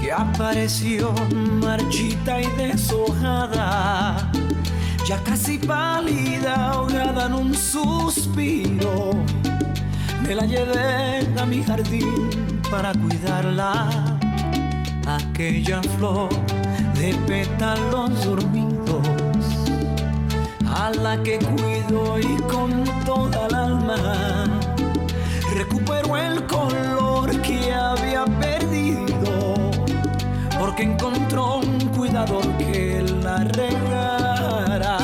que 0.00 0.12
apareció 0.12 1.12
marchita 1.60 2.40
y 2.40 2.46
deshojada, 2.56 4.30
ya 5.06 5.18
casi 5.24 5.58
pálida, 5.58 6.72
ahogada 6.72 7.26
en 7.26 7.34
un 7.34 7.54
suspiro. 7.54 9.10
Me 10.22 10.34
la 10.34 10.46
llevé 10.46 11.26
a 11.38 11.46
mi 11.46 11.62
jardín 11.62 12.60
para 12.70 12.92
cuidarla, 12.92 13.88
aquella 15.06 15.82
flor 15.98 16.28
de 16.94 17.14
pétalos 17.26 18.24
dormidos, 18.24 19.08
a 20.66 20.90
la 20.90 21.22
que 21.22 21.38
cuido 21.38 22.18
y 22.18 22.36
con 22.42 22.84
toda 23.04 23.46
el 23.46 23.54
alma 23.54 24.53
recuperó 26.14 26.18
el 26.18 26.46
color 26.46 27.42
que 27.42 27.72
había 27.72 28.24
perdido, 28.24 29.54
porque 30.58 30.84
encontró 30.84 31.56
un 31.56 31.78
cuidador 31.88 32.46
que 32.58 33.02
la 33.22 33.38
regara. 33.44 35.03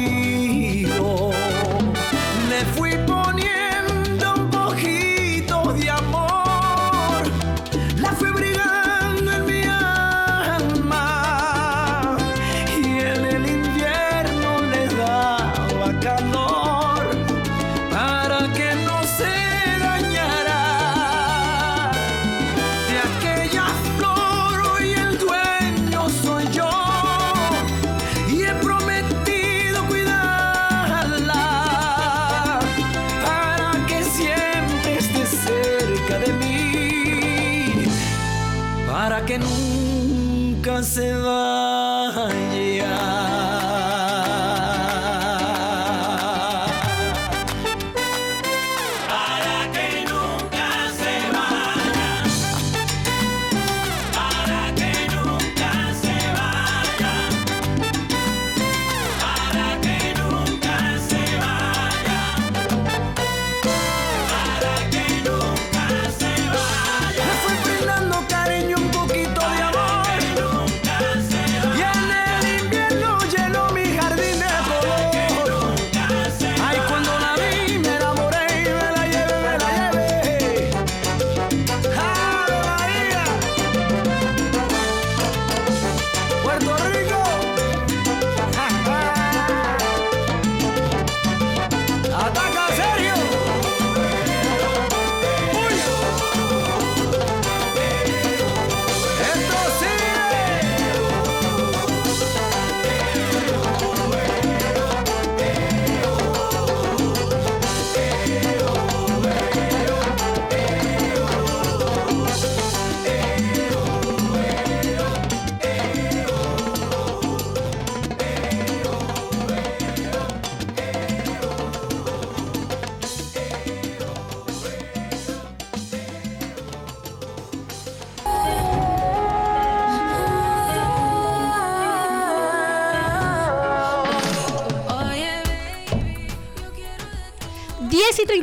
Nunca 40.81 41.50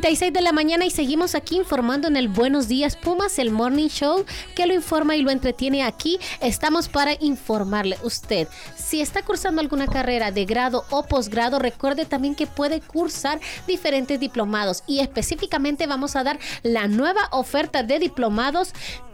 36 0.09 0.33
de 0.33 0.41
la 0.41 0.53
mañana 0.53 0.87
y 0.87 0.91
seguimos 0.91 1.35
aquí 1.35 1.57
informando 1.57 2.09
en 2.09 2.17
el 2.17 2.29
Buenos 2.29 2.67
Días 2.67 2.97
Pumas, 2.97 3.39
el 3.39 3.51
Morning 3.51 3.89
Show 3.89 4.25
que 4.57 4.67
lo 4.67 4.73
informa 4.73 5.17
y 5.17 5.21
lo 5.21 5.31
entretiene 5.31 5.83
aquí. 5.83 6.19
Estamos 6.41 6.89
para 6.89 7.13
informarle 7.21 7.99
usted. 8.03 8.49
Si 8.75 9.03
está 9.03 9.21
cursando 9.23 9.61
alguna 9.61 9.87
carrera 9.87 10.31
de 10.31 10.47
grado 10.47 10.87
o 10.89 11.03
posgrado, 11.03 11.59
recuerde 11.59 12.07
también 12.07 12.35
que 12.35 12.47
puede 12.47 12.81
cursar 12.81 13.39
diferentes 13.67 14.19
diplomados 14.19 14.83
y 14.87 15.01
específicamente 15.01 15.87
vamos 15.87 16.17
a 16.17 16.25
dar 16.25 16.39
la 16.63 16.89
nueva 16.89 17.29
oferta 17.31 17.83
de 17.83 17.99
diplomados 17.99 18.73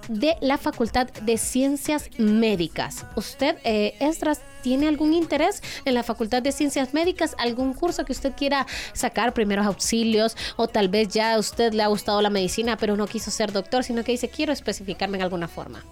de 0.09 0.37
la 0.43 0.59
Facultad 0.59 1.09
de 1.09 1.39
Ciencias 1.39 2.09
Médicas. 2.19 3.05
¿Usted, 3.17 3.57
eh, 3.65 3.97
Esdras, 3.99 4.43
tiene 4.65 4.89
algún 4.89 5.13
interés 5.13 5.63
en 5.85 5.93
la 5.93 6.03
Facultad 6.03 6.41
de 6.41 6.51
Ciencias 6.51 6.95
Médicas? 6.95 7.37
¿Algún 7.39 7.75
curso 7.75 8.07
que 8.07 8.13
usted 8.13 8.33
quiera 8.35 8.67
sacar, 8.95 9.35
primeros 9.35 9.67
auxilios? 9.67 10.39
O 10.57 10.69
tal 10.69 10.89
vez 10.89 11.09
ya 11.09 11.35
a 11.35 11.39
usted 11.39 11.75
le 11.75 11.83
ha 11.83 11.89
gustado 11.89 12.23
la 12.23 12.31
medicina, 12.31 12.79
pero 12.79 12.97
no 12.97 13.07
quiso 13.07 13.31
ser 13.31 13.53
doctor, 13.53 13.85
sino 13.85 14.03
que 14.03 14.13
dice, 14.13 14.31
quiero 14.31 14.55
especificarme 14.55 15.19
en 15.19 15.23
alguna 15.23 15.49
forma. 15.49 15.85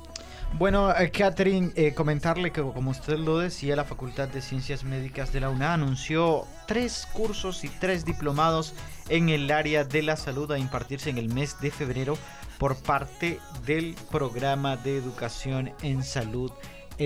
Bueno, 0.55 0.91
eh, 0.91 1.11
Catherine, 1.11 1.73
eh, 1.77 1.93
comentarle 1.93 2.51
que 2.51 2.63
como 2.63 2.91
usted 2.91 3.19
lo 3.19 3.39
decía, 3.39 3.77
la 3.77 3.85
Facultad 3.85 4.29
de 4.29 4.41
Ciencias 4.41 4.85
Médicas 4.85 5.35
de 5.35 5.41
la 5.41 5.51
UNA 5.51 5.75
anunció 5.75 6.47
tres 6.67 7.07
cursos 7.13 7.65
y 7.65 7.69
tres 7.69 8.07
diplomados 8.07 8.73
en 9.11 9.29
el 9.29 9.51
área 9.51 9.85
de 9.85 10.01
la 10.01 10.17
salud 10.17 10.51
a 10.51 10.59
impartirse 10.59 11.11
en 11.11 11.19
el 11.19 11.29
mes 11.29 11.61
de 11.61 11.71
febrero 11.71 12.17
por 12.59 12.77
parte 12.77 13.39
del 13.67 13.97
programa 14.11 14.77
de 14.77 14.97
educación 14.97 15.73
en 15.83 16.03
salud 16.03 16.51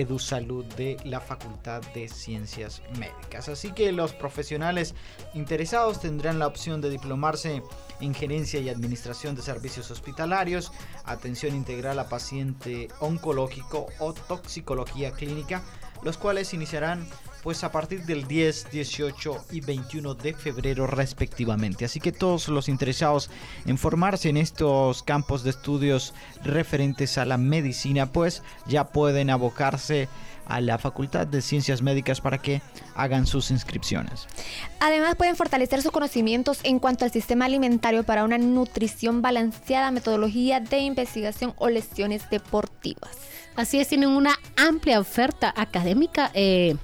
EduSalud 0.01 0.65
de 0.75 0.97
la 1.03 1.19
Facultad 1.19 1.81
de 1.93 2.07
Ciencias 2.07 2.81
Médicas. 2.99 3.49
Así 3.49 3.71
que 3.71 3.91
los 3.91 4.13
profesionales 4.13 4.95
interesados 5.33 5.99
tendrán 5.99 6.39
la 6.39 6.47
opción 6.47 6.81
de 6.81 6.89
diplomarse 6.89 7.61
en 7.99 8.13
gerencia 8.13 8.59
y 8.59 8.69
administración 8.69 9.35
de 9.35 9.41
servicios 9.41 9.89
hospitalarios, 9.91 10.71
atención 11.05 11.55
integral 11.55 11.99
a 11.99 12.09
paciente 12.09 12.87
oncológico 12.99 13.87
o 13.99 14.13
toxicología 14.13 15.11
clínica, 15.11 15.63
los 16.03 16.17
cuales 16.17 16.53
iniciarán 16.53 17.07
pues 17.47 17.63
a 17.63 17.71
partir 17.71 18.03
del 18.03 18.27
10, 18.27 18.71
18 18.71 19.45
y 19.53 19.61
21 19.61 20.15
de 20.15 20.33
febrero 20.33 20.85
respectivamente. 20.85 21.85
Así 21.85 22.01
que 22.01 22.11
todos 22.11 22.49
los 22.49 22.67
interesados 22.67 23.29
en 23.65 23.77
formarse 23.77 24.27
en 24.27 24.35
estos 24.35 25.01
campos 25.01 25.45
de 25.45 25.51
estudios 25.51 26.13
referentes 26.43 27.17
a 27.17 27.23
la 27.23 27.37
medicina, 27.37 28.11
pues 28.11 28.43
ya 28.65 28.89
pueden 28.89 29.29
abocarse 29.29 30.09
a 30.45 30.59
la 30.59 30.77
Facultad 30.77 31.25
de 31.25 31.41
Ciencias 31.41 31.81
Médicas 31.81 32.19
para 32.19 32.37
que 32.37 32.61
hagan 32.95 33.25
sus 33.25 33.49
inscripciones. 33.49 34.27
Además 34.81 35.15
pueden 35.15 35.37
fortalecer 35.37 35.81
sus 35.81 35.91
conocimientos 35.93 36.59
en 36.63 36.79
cuanto 36.79 37.05
al 37.05 37.11
sistema 37.11 37.45
alimentario 37.45 38.03
para 38.03 38.25
una 38.25 38.37
nutrición 38.37 39.21
balanceada, 39.21 39.91
metodología 39.91 40.59
de 40.59 40.79
investigación 40.79 41.53
o 41.55 41.69
lesiones 41.69 42.29
deportivas. 42.29 43.15
Así 43.57 43.79
es, 43.79 43.87
tienen 43.87 44.09
una 44.09 44.39
amplia 44.55 44.99
oferta 44.99 45.51
académica. 45.57 46.31
Eh, 46.35 46.77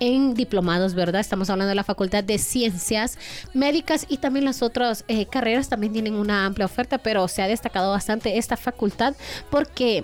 en 0.00 0.34
diplomados, 0.34 0.94
¿verdad? 0.94 1.20
Estamos 1.20 1.48
hablando 1.48 1.68
de 1.68 1.76
la 1.76 1.84
Facultad 1.84 2.24
de 2.24 2.36
Ciencias 2.38 3.16
Médicas 3.54 4.06
y 4.08 4.16
también 4.16 4.44
las 4.44 4.60
otras 4.60 5.04
eh, 5.06 5.26
carreras 5.26 5.68
también 5.68 5.92
tienen 5.92 6.14
una 6.14 6.44
amplia 6.44 6.66
oferta, 6.66 6.98
pero 6.98 7.28
se 7.28 7.42
ha 7.42 7.46
destacado 7.46 7.92
bastante 7.92 8.38
esta 8.38 8.56
facultad 8.56 9.14
porque 9.50 10.02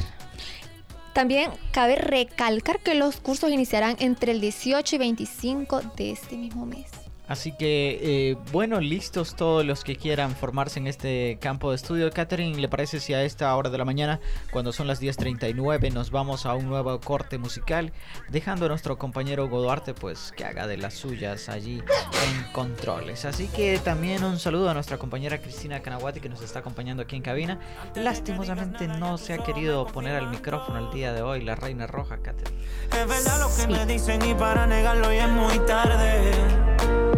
También 1.12 1.50
cabe 1.72 1.96
recalcar 1.96 2.78
que 2.78 2.94
los 2.94 3.16
cursos 3.16 3.50
iniciarán 3.50 3.96
entre 3.98 4.32
el 4.32 4.40
18 4.40 4.94
y 4.94 4.98
25 4.98 5.80
de 5.96 6.12
este 6.12 6.36
mismo 6.36 6.64
mes. 6.64 7.07
Así 7.28 7.52
que, 7.52 7.98
eh, 8.00 8.36
bueno, 8.52 8.80
listos 8.80 9.36
todos 9.36 9.64
los 9.64 9.84
que 9.84 9.96
quieran 9.96 10.34
formarse 10.34 10.80
en 10.80 10.86
este 10.86 11.38
campo 11.40 11.70
de 11.70 11.76
estudio. 11.76 12.10
Catherine, 12.10 12.58
¿le 12.58 12.68
parece 12.68 13.00
si 13.00 13.12
a 13.12 13.22
esta 13.22 13.54
hora 13.54 13.68
de 13.68 13.76
la 13.76 13.84
mañana, 13.84 14.18
cuando 14.50 14.72
son 14.72 14.86
las 14.86 15.00
10.39, 15.00 15.92
nos 15.92 16.10
vamos 16.10 16.46
a 16.46 16.54
un 16.54 16.68
nuevo 16.68 16.98
corte 17.00 17.36
musical, 17.36 17.92
dejando 18.30 18.66
a 18.66 18.68
nuestro 18.68 18.96
compañero 18.96 19.48
Goduarte, 19.48 19.92
pues, 19.92 20.32
que 20.32 20.44
haga 20.44 20.66
de 20.66 20.78
las 20.78 20.94
suyas 20.94 21.50
allí 21.50 21.82
en 22.24 22.52
controles? 22.52 23.26
Así 23.26 23.46
que 23.48 23.78
también 23.78 24.24
un 24.24 24.38
saludo 24.38 24.70
a 24.70 24.74
nuestra 24.74 24.96
compañera 24.96 25.38
Cristina 25.38 25.80
Canaguati, 25.80 26.20
que 26.20 26.30
nos 26.30 26.40
está 26.40 26.60
acompañando 26.60 27.02
aquí 27.02 27.16
en 27.16 27.22
cabina. 27.22 27.58
Lastimosamente 27.94 28.88
no 28.88 29.18
se 29.18 29.34
ha 29.34 29.38
querido 29.38 29.86
poner 29.86 30.16
al 30.16 30.30
micrófono 30.30 30.78
el 30.78 30.94
día 30.94 31.12
de 31.12 31.20
hoy 31.20 31.42
la 31.42 31.54
Reina 31.54 31.86
Roja, 31.86 32.18
Catherine. 32.18 32.56
Es 32.90 33.06
verdad 33.06 33.40
lo 33.40 33.54
que 33.54 33.72
me 33.72 33.86
dicen 33.86 34.24
y 34.24 34.34
para 34.34 34.66
negarlo 34.66 35.12
ya 35.12 35.26
es 35.26 35.30
muy 35.30 35.58
tarde. 35.66 37.17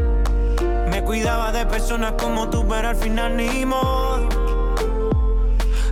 Cuidaba 1.11 1.51
de 1.51 1.67
personas 1.67 2.13
como 2.13 2.49
tú, 2.51 2.65
pero 2.69 2.91
al 2.91 2.95
final 2.95 3.37
ni 3.37 3.67
modo. 3.67 4.29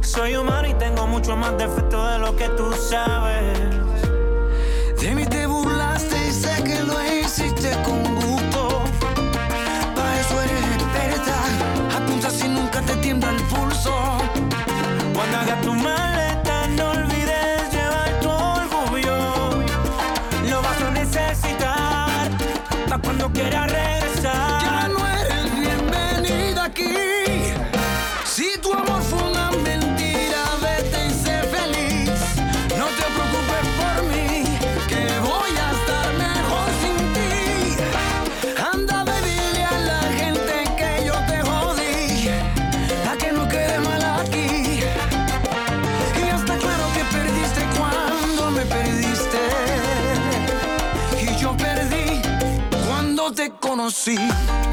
Soy 0.00 0.37
humano 0.37 0.68
y 0.68 0.74
tengo 0.74 1.09
mucho 1.09 1.37
más 1.37 1.59
defectos 1.59 2.12
de 2.12 2.18
lo 2.20 2.37
que 2.37 2.48
tú 2.50 2.72
sabes. 2.72 3.59
De 5.00 5.14
mí 5.16 5.26
te 5.26 5.44
burlaste 5.48 6.14
y 6.28 6.31
sé 6.31 6.62
que 6.62 6.81
lo 6.85 6.94
hiciste 7.04 7.70
con 7.83 8.00
gusto. 8.14 8.85
Para 9.96 10.20
eso 10.20 10.40
eres 10.40 10.62
experta. 10.76 11.96
Apunta 11.96 12.31
si 12.31 12.46
nunca 12.46 12.81
te 12.83 12.94
tiembla 12.98 13.31
el 13.31 13.42
pulso. 13.42 13.92
Cuando 15.14 15.37
hagas 15.37 15.61
tu 15.62 15.74
maleta, 15.74 16.27
te 53.90 54.67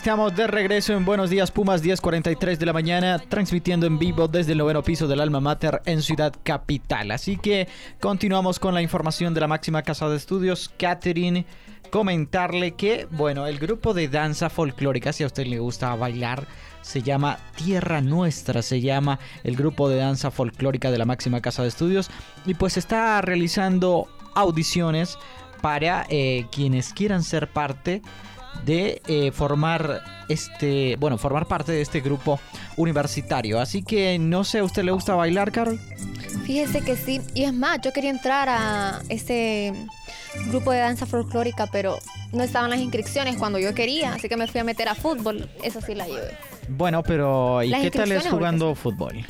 estamos 0.00 0.34
de 0.34 0.46
regreso 0.46 0.94
en 0.94 1.04
Buenos 1.04 1.28
Días 1.28 1.50
Pumas, 1.50 1.84
10.43 1.84 2.56
de 2.56 2.64
la 2.64 2.72
mañana, 2.72 3.18
transmitiendo 3.18 3.86
en 3.86 3.98
vivo 3.98 4.28
desde 4.28 4.52
el 4.52 4.58
noveno 4.58 4.82
piso 4.82 5.06
del 5.06 5.20
Alma 5.20 5.40
Mater 5.40 5.82
en 5.84 6.00
Ciudad 6.00 6.32
Capital. 6.42 7.10
Así 7.10 7.36
que 7.36 7.68
continuamos 8.00 8.58
con 8.58 8.72
la 8.72 8.80
información 8.80 9.34
de 9.34 9.42
la 9.42 9.46
máxima 9.46 9.82
casa 9.82 10.08
de 10.08 10.16
estudios, 10.16 10.72
Catherine. 10.78 11.44
Comentarle 11.90 12.72
que, 12.76 13.08
bueno, 13.10 13.46
el 13.46 13.58
grupo 13.58 13.92
de 13.92 14.08
danza 14.08 14.48
folclórica, 14.48 15.12
si 15.12 15.22
a 15.22 15.26
usted 15.26 15.46
le 15.46 15.58
gusta 15.58 15.94
bailar, 15.96 16.46
se 16.80 17.02
llama 17.02 17.36
Tierra 17.56 18.00
Nuestra, 18.00 18.62
se 18.62 18.80
llama 18.80 19.18
el 19.44 19.54
grupo 19.54 19.90
de 19.90 19.96
danza 19.96 20.30
folclórica 20.30 20.90
de 20.90 20.96
la 20.96 21.04
máxima 21.04 21.42
casa 21.42 21.60
de 21.60 21.68
estudios. 21.68 22.10
Y 22.46 22.54
pues 22.54 22.78
está 22.78 23.20
realizando 23.20 24.08
audiciones 24.34 25.18
para 25.60 26.06
eh, 26.08 26.46
quienes 26.50 26.94
quieran 26.94 27.22
ser 27.22 27.48
parte 27.48 28.00
eh, 28.66 29.32
formar 29.32 30.02
este, 30.28 30.96
bueno, 30.96 31.18
formar 31.18 31.46
parte 31.46 31.72
de 31.72 31.82
este 31.82 32.00
grupo 32.00 32.38
universitario. 32.76 33.60
Así 33.60 33.82
que 33.82 34.18
no 34.18 34.44
sé, 34.44 34.58
¿a 34.58 34.64
usted 34.64 34.84
le 34.84 34.92
gusta 34.92 35.14
bailar, 35.14 35.50
Carol? 35.50 35.78
Fíjese 36.44 36.82
que 36.82 36.96
sí. 36.96 37.20
Y 37.34 37.44
es 37.44 37.52
más, 37.52 37.80
yo 37.80 37.92
quería 37.92 38.10
entrar 38.10 38.48
a 38.48 39.00
ese 39.08 39.72
grupo 40.50 40.70
de 40.70 40.78
danza 40.78 41.06
folclórica, 41.06 41.66
pero 41.66 41.98
no 42.32 42.42
estaban 42.42 42.70
las 42.70 42.80
inscripciones 42.80 43.36
cuando 43.36 43.58
yo 43.58 43.74
quería, 43.74 44.14
así 44.14 44.28
que 44.28 44.36
me 44.36 44.46
fui 44.46 44.60
a 44.60 44.64
meter 44.64 44.88
a 44.88 44.94
fútbol. 44.94 45.50
Eso 45.64 45.80
sí 45.80 45.94
la 45.94 46.06
llevé. 46.06 46.36
Bueno, 46.68 47.02
pero 47.02 47.62
¿y 47.62 47.70
Las 47.70 47.82
qué 47.82 47.90
tal 47.90 48.12
es 48.12 48.26
jugando 48.28 48.74
fútbol? 48.74 49.26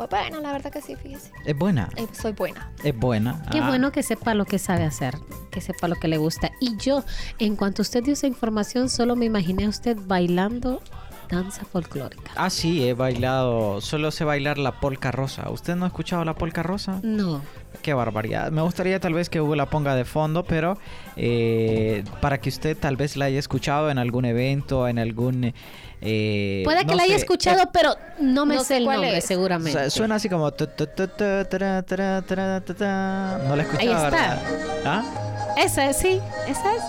Pues 0.00 0.08
bueno, 0.08 0.40
la 0.40 0.52
verdad 0.52 0.72
que 0.72 0.80
sí, 0.80 0.96
fíjese. 0.96 1.30
Es 1.44 1.54
buena, 1.54 1.90
Eh, 1.96 2.06
soy 2.12 2.32
buena. 2.32 2.72
es 2.82 2.96
buena. 2.96 3.42
Qué 3.50 3.58
Ah, 3.58 3.68
bueno 3.68 3.92
que 3.92 4.02
sepa 4.02 4.32
lo 4.32 4.46
que 4.46 4.58
sabe 4.58 4.84
hacer, 4.84 5.18
que 5.50 5.60
sepa 5.60 5.88
lo 5.88 5.96
que 5.96 6.08
le 6.08 6.16
gusta. 6.16 6.52
Y 6.58 6.78
yo, 6.78 7.04
en 7.38 7.54
cuanto 7.54 7.82
usted 7.82 8.02
dio 8.02 8.14
esa 8.14 8.26
información, 8.26 8.88
solo 8.88 9.14
me 9.14 9.26
imaginé 9.26 9.66
a 9.66 9.68
usted 9.68 9.98
bailando 10.06 10.80
danza 11.28 11.66
folclórica. 11.66 12.30
Ah, 12.34 12.48
sí, 12.48 12.82
he 12.88 12.94
bailado, 12.94 13.82
solo 13.82 14.10
sé 14.10 14.24
bailar 14.24 14.56
la 14.56 14.80
polka 14.80 15.12
rosa. 15.12 15.50
¿Usted 15.50 15.76
no 15.76 15.84
ha 15.84 15.88
escuchado 15.88 16.24
la 16.24 16.34
polka 16.34 16.62
rosa? 16.62 17.00
No. 17.02 17.42
Qué 17.82 17.94
barbaridad. 17.94 18.50
Me 18.50 18.62
gustaría 18.62 19.00
tal 19.00 19.14
vez 19.14 19.30
que 19.30 19.40
Hugo 19.40 19.56
la 19.56 19.66
ponga 19.66 19.94
de 19.94 20.04
fondo, 20.04 20.44
pero 20.44 20.76
eh, 21.16 22.04
para 22.20 22.38
que 22.38 22.48
usted 22.50 22.76
tal 22.76 22.96
vez 22.96 23.16
la 23.16 23.26
haya 23.26 23.38
escuchado 23.38 23.90
en 23.90 23.98
algún 23.98 24.24
evento, 24.26 24.86
en 24.88 24.98
algún... 24.98 25.54
eh, 26.02 26.62
Puede 26.64 26.80
que 26.80 26.86
no 26.86 26.94
la 26.96 27.04
haya 27.04 27.14
sé, 27.14 27.20
escuchado, 27.20 27.70
pero 27.72 27.94
no 28.20 28.44
me 28.44 28.56
No 28.56 28.64
sé 28.64 28.78
el 28.78 28.84
cuál 28.84 28.96
nombre, 29.02 29.16
es. 29.18 29.24
O 29.24 29.28
seguramente. 29.28 29.72
sea, 29.78 29.88
suena 29.90 30.16
así 30.16 30.28
como... 30.28 30.50
tu, 30.52 30.66
tu, 30.66 30.86
tu, 30.88 31.06
tu, 31.08 31.14
tara, 31.16 31.44
tara, 31.46 31.82
tara, 31.82 32.22
tara, 32.22 32.60
tara. 32.60 33.40
No 33.48 33.56
la 33.56 33.62
he 33.62 33.66
Ahí 33.66 33.72
escuchado, 33.88 34.04
está. 34.08 34.18
¿verdad? 34.18 34.42
¿Ah? 34.84 35.54
Esa, 35.56 35.92
sí, 35.92 36.20
esa 36.48 36.74
es. 36.74 36.82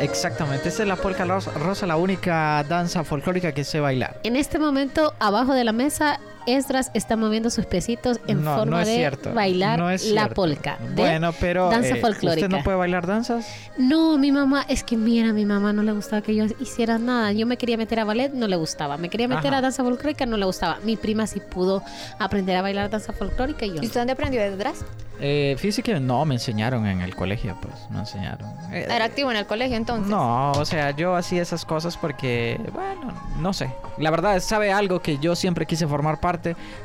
Exactamente. 0.00 0.68
Esa 0.68 0.82
es 0.82 0.88
la 0.88 0.96
polka 0.96 1.24
rosa, 1.24 1.50
rosa, 1.52 1.86
la 1.86 1.96
única 1.96 2.62
danza 2.68 3.02
folclórica 3.04 3.52
que 3.52 3.64
sé 3.64 3.80
bailar. 3.80 4.20
En 4.24 4.36
este 4.36 4.58
momento, 4.58 5.14
abajo 5.18 5.54
de 5.54 5.64
la 5.64 5.72
mesa, 5.72 6.20
Esdras 6.46 6.90
está 6.94 7.16
moviendo 7.16 7.50
sus 7.50 7.66
piecitos 7.66 8.20
en 8.26 8.42
no, 8.44 8.56
forma 8.56 8.76
no 8.76 8.80
es 8.80 8.86
de 8.88 8.94
cierto. 8.96 9.34
bailar 9.34 9.78
no 9.78 9.90
es 9.90 10.06
la 10.10 10.28
polka. 10.28 10.78
de 10.80 10.94
Bueno, 10.94 11.32
pero 11.40 11.68
danza 11.70 11.96
eh, 11.96 12.00
folclórica. 12.00 12.46
¿usted 12.46 12.56
no 12.56 12.62
puede 12.64 12.76
bailar 12.76 13.06
danzas? 13.06 13.46
No, 13.78 14.16
mi 14.18 14.32
mamá, 14.32 14.64
es 14.68 14.82
que 14.82 14.96
mira, 14.96 15.30
a 15.30 15.32
mi 15.32 15.44
mamá 15.44 15.72
no 15.72 15.82
le 15.82 15.92
gustaba 15.92 16.22
que 16.22 16.34
yo 16.34 16.44
hiciera 16.60 16.98
nada. 16.98 17.32
Yo 17.32 17.46
me 17.46 17.56
quería 17.56 17.76
meter 17.76 18.00
a 18.00 18.04
ballet, 18.04 18.32
no 18.32 18.46
le 18.48 18.56
gustaba. 18.56 18.96
Me 18.96 19.08
quería 19.08 19.28
meter 19.28 19.48
Ajá. 19.48 19.58
a 19.58 19.60
danza 19.62 19.82
folclórica, 19.82 20.26
no 20.26 20.36
le 20.36 20.46
gustaba. 20.46 20.78
Mi 20.84 20.96
prima 20.96 21.26
sí 21.26 21.40
pudo 21.40 21.82
aprender 22.18 22.56
a 22.56 22.62
bailar 22.62 22.90
danza 22.90 23.12
folclórica 23.12 23.66
y 23.66 23.70
yo 23.70 23.82
¿Y 23.82 23.86
usted 23.86 24.00
dónde 24.00 24.12
aprendió 24.12 24.40
detrás? 24.40 24.84
Eh, 25.18 25.56
fíjese 25.58 25.82
que 25.82 25.98
no, 25.98 26.26
me 26.26 26.34
enseñaron 26.34 26.86
en 26.86 27.00
el 27.00 27.16
colegio, 27.16 27.56
pues, 27.62 27.72
me 27.90 28.00
enseñaron. 28.00 28.50
Eh, 28.70 28.86
Era 28.86 29.06
activo 29.06 29.30
en 29.30 29.38
el 29.38 29.46
colegio 29.46 29.74
entonces. 29.76 30.08
No, 30.10 30.52
o 30.52 30.64
sea, 30.66 30.90
yo 30.90 31.14
hacía 31.16 31.40
esas 31.40 31.64
cosas 31.64 31.96
porque, 31.96 32.60
bueno, 32.74 33.14
no 33.38 33.54
sé. 33.54 33.70
La 33.96 34.10
verdad, 34.10 34.38
¿sabe 34.40 34.72
algo 34.72 35.00
que 35.00 35.16
yo 35.16 35.34
siempre 35.34 35.64
quise 35.64 35.86
formar 35.86 36.20
parte? 36.20 36.35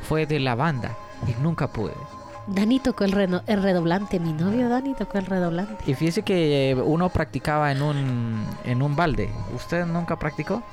Fue 0.07 0.25
de 0.25 0.39
la 0.39 0.55
banda 0.55 0.95
y 1.27 1.41
nunca 1.41 1.67
pude. 1.67 1.93
Dani 2.47 2.79
tocó 2.79 3.03
el, 3.03 3.11
reno- 3.11 3.43
el 3.47 3.61
redoblante. 3.61 4.19
Mi 4.19 4.33
novio 4.33 4.67
Dani 4.67 4.93
tocó 4.95 5.17
el 5.19 5.25
redoblante. 5.25 5.75
Y 5.89 5.93
fíjese 5.93 6.23
que 6.23 6.75
uno 6.83 7.09
practicaba 7.09 7.71
en 7.71 7.81
un, 7.81 8.45
en 8.65 8.81
un 8.81 8.95
balde. 8.95 9.29
¿Usted 9.55 9.85
nunca 9.85 10.17
practicó? 10.17 10.63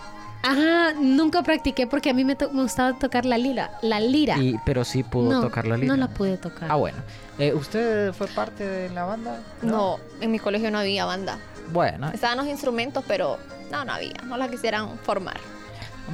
Ajá, 0.43 0.93
nunca 1.01 1.43
practiqué 1.43 1.87
porque 1.87 2.11
a 2.11 2.15
mí 2.15 2.25
me, 2.25 2.37
to- 2.37 2.51
me 2.53 2.63
gustaba 2.63 2.97
tocar 2.99 3.25
la 3.27 3.37
lira. 3.39 3.73
La 3.83 4.01
lira. 4.01 4.39
Y, 4.39 4.57
pero 4.65 4.85
sí 4.85 5.03
pudo 5.03 5.33
no, 5.33 5.41
tocar 5.43 5.67
la 5.67 5.77
lira. 5.77 5.95
No 5.95 5.97
la 6.01 6.09
pude 6.09 6.39
tocar. 6.39 6.71
Ah, 6.71 6.77
bueno. 6.77 6.99
Eh, 7.39 7.53
¿Usted 7.53 8.13
fue 8.13 8.29
parte 8.29 8.65
de 8.67 8.89
la 8.89 9.05
banda? 9.05 9.41
No, 9.63 9.99
en 10.21 10.31
mi 10.31 10.39
colegio 10.39 10.71
no 10.71 10.79
había 10.79 11.05
banda. 11.05 11.39
Bueno, 11.73 12.09
Estaban 12.11 12.39
los 12.39 12.47
instrumentos, 12.47 13.05
pero 13.07 13.37
no, 13.71 13.85
no 13.85 13.93
había. 13.93 14.15
No 14.25 14.37
la 14.39 14.49
quisieran 14.49 14.97
formar. 15.03 15.39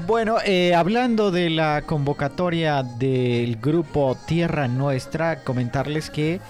Bueno, 0.07 0.39
eh, 0.45 0.75
hablando 0.75 1.31
de 1.31 1.51
la 1.51 1.83
convocatoria 1.83 2.83
del 2.83 3.57
grupo 3.57 4.17
Tierra 4.27 4.67
Nuestra, 4.67 5.45
comentarles 5.45 6.11
que 6.11 6.41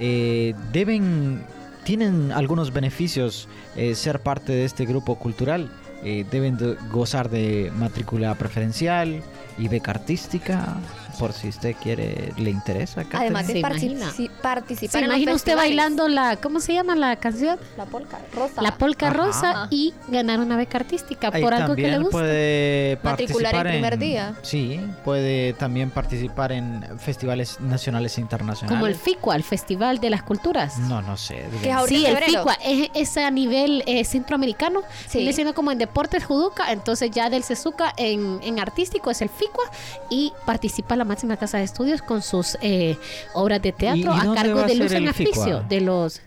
eh, 0.00 0.54
deben, 0.72 1.42
tienen 1.84 2.32
algunos 2.32 2.72
beneficios 2.72 3.46
eh, 3.76 3.94
ser 3.94 4.20
parte 4.20 4.52
de 4.52 4.64
este 4.64 4.86
grupo 4.86 5.16
cultural. 5.16 5.70
Eh, 6.02 6.24
deben 6.30 6.56
de 6.56 6.76
gozar 6.90 7.28
de 7.28 7.70
matrícula 7.76 8.34
preferencial 8.34 9.22
y 9.58 9.68
beca 9.68 9.92
artística, 9.92 10.76
por 11.14 11.32
si 11.32 11.48
usted 11.48 11.74
quiere, 11.82 12.32
le 12.36 12.50
interesa. 12.50 13.02
Catherine. 13.04 13.24
Además 13.24 13.46
de 13.46 13.52
¿Se 13.54 13.60
partici- 13.62 13.90
imagina? 13.92 14.32
participar 14.42 15.00
¿Se 15.00 15.04
imagina 15.06 15.34
usted 15.34 15.56
bailando 15.56 16.08
la, 16.08 16.36
¿cómo 16.36 16.60
se 16.60 16.74
llama 16.74 16.94
la 16.94 17.16
canción? 17.16 17.58
La 17.76 17.84
polka 17.86 18.18
rosa. 18.34 18.62
La 18.62 18.76
polka 18.76 19.08
Ajá. 19.08 19.16
rosa 19.16 19.68
y 19.70 19.94
ganar 20.08 20.40
una 20.40 20.56
beca 20.56 20.78
artística 20.78 21.30
Ahí 21.32 21.42
por 21.42 21.54
algo 21.54 21.74
que 21.74 21.82
le 21.82 21.88
también 21.88 22.02
gusta. 22.02 22.18
puede 22.18 22.98
Matricular 23.02 23.52
participar 23.52 23.66
el 23.66 23.72
primer 23.72 23.92
en- 23.94 23.98
día. 24.00 24.34
Sí, 24.42 24.80
puede 25.04 25.52
también 25.54 25.90
participar 25.90 26.52
en 26.52 26.84
festivales 26.98 27.60
nacionales 27.60 28.18
e 28.18 28.20
internacionales. 28.20 28.70
Como 28.76 28.86
el 28.86 28.94
FICUA, 28.94 29.36
el 29.36 29.42
Festival 29.44 29.98
de 30.00 30.10
las 30.10 30.22
Culturas. 30.22 30.78
No, 30.78 31.02
no 31.02 31.16
sé. 31.16 31.44
Que 31.62 31.74
Sí, 31.88 32.06
el. 32.06 32.16
FICUA 32.18 32.54
es, 32.64 32.90
es 32.94 33.16
a 33.16 33.30
nivel 33.30 33.82
eh, 33.86 34.04
centroamericano. 34.04 34.80
Sí. 35.08 35.18
Viene 35.18 35.32
siendo 35.32 35.54
como 35.54 35.70
en 35.70 35.78
Deportes 35.78 36.24
Juduca. 36.24 36.72
Entonces, 36.72 37.10
ya 37.10 37.30
del 37.30 37.44
CESUCA 37.44 37.92
en, 37.96 38.38
en 38.42 38.58
artístico 38.58 39.10
es 39.10 39.20
el 39.22 39.28
FICUA. 39.28 39.64
Y 40.10 40.32
participa 40.46 40.96
la 40.96 41.03
máxima 41.04 41.36
casa 41.36 41.58
de 41.58 41.64
estudios 41.64 42.02
con 42.02 42.22
sus 42.22 42.56
eh, 42.62 42.96
obras 43.34 43.62
de 43.62 43.68
¿Y- 43.70 43.72
teatro 43.72 44.14
y 44.14 44.18
a 44.30 44.34
cargo 44.34 44.62
de 44.62 44.74
Luz 44.74 44.92
Aficio. 45.08 45.64
De 45.68 45.80
los. 45.80 46.20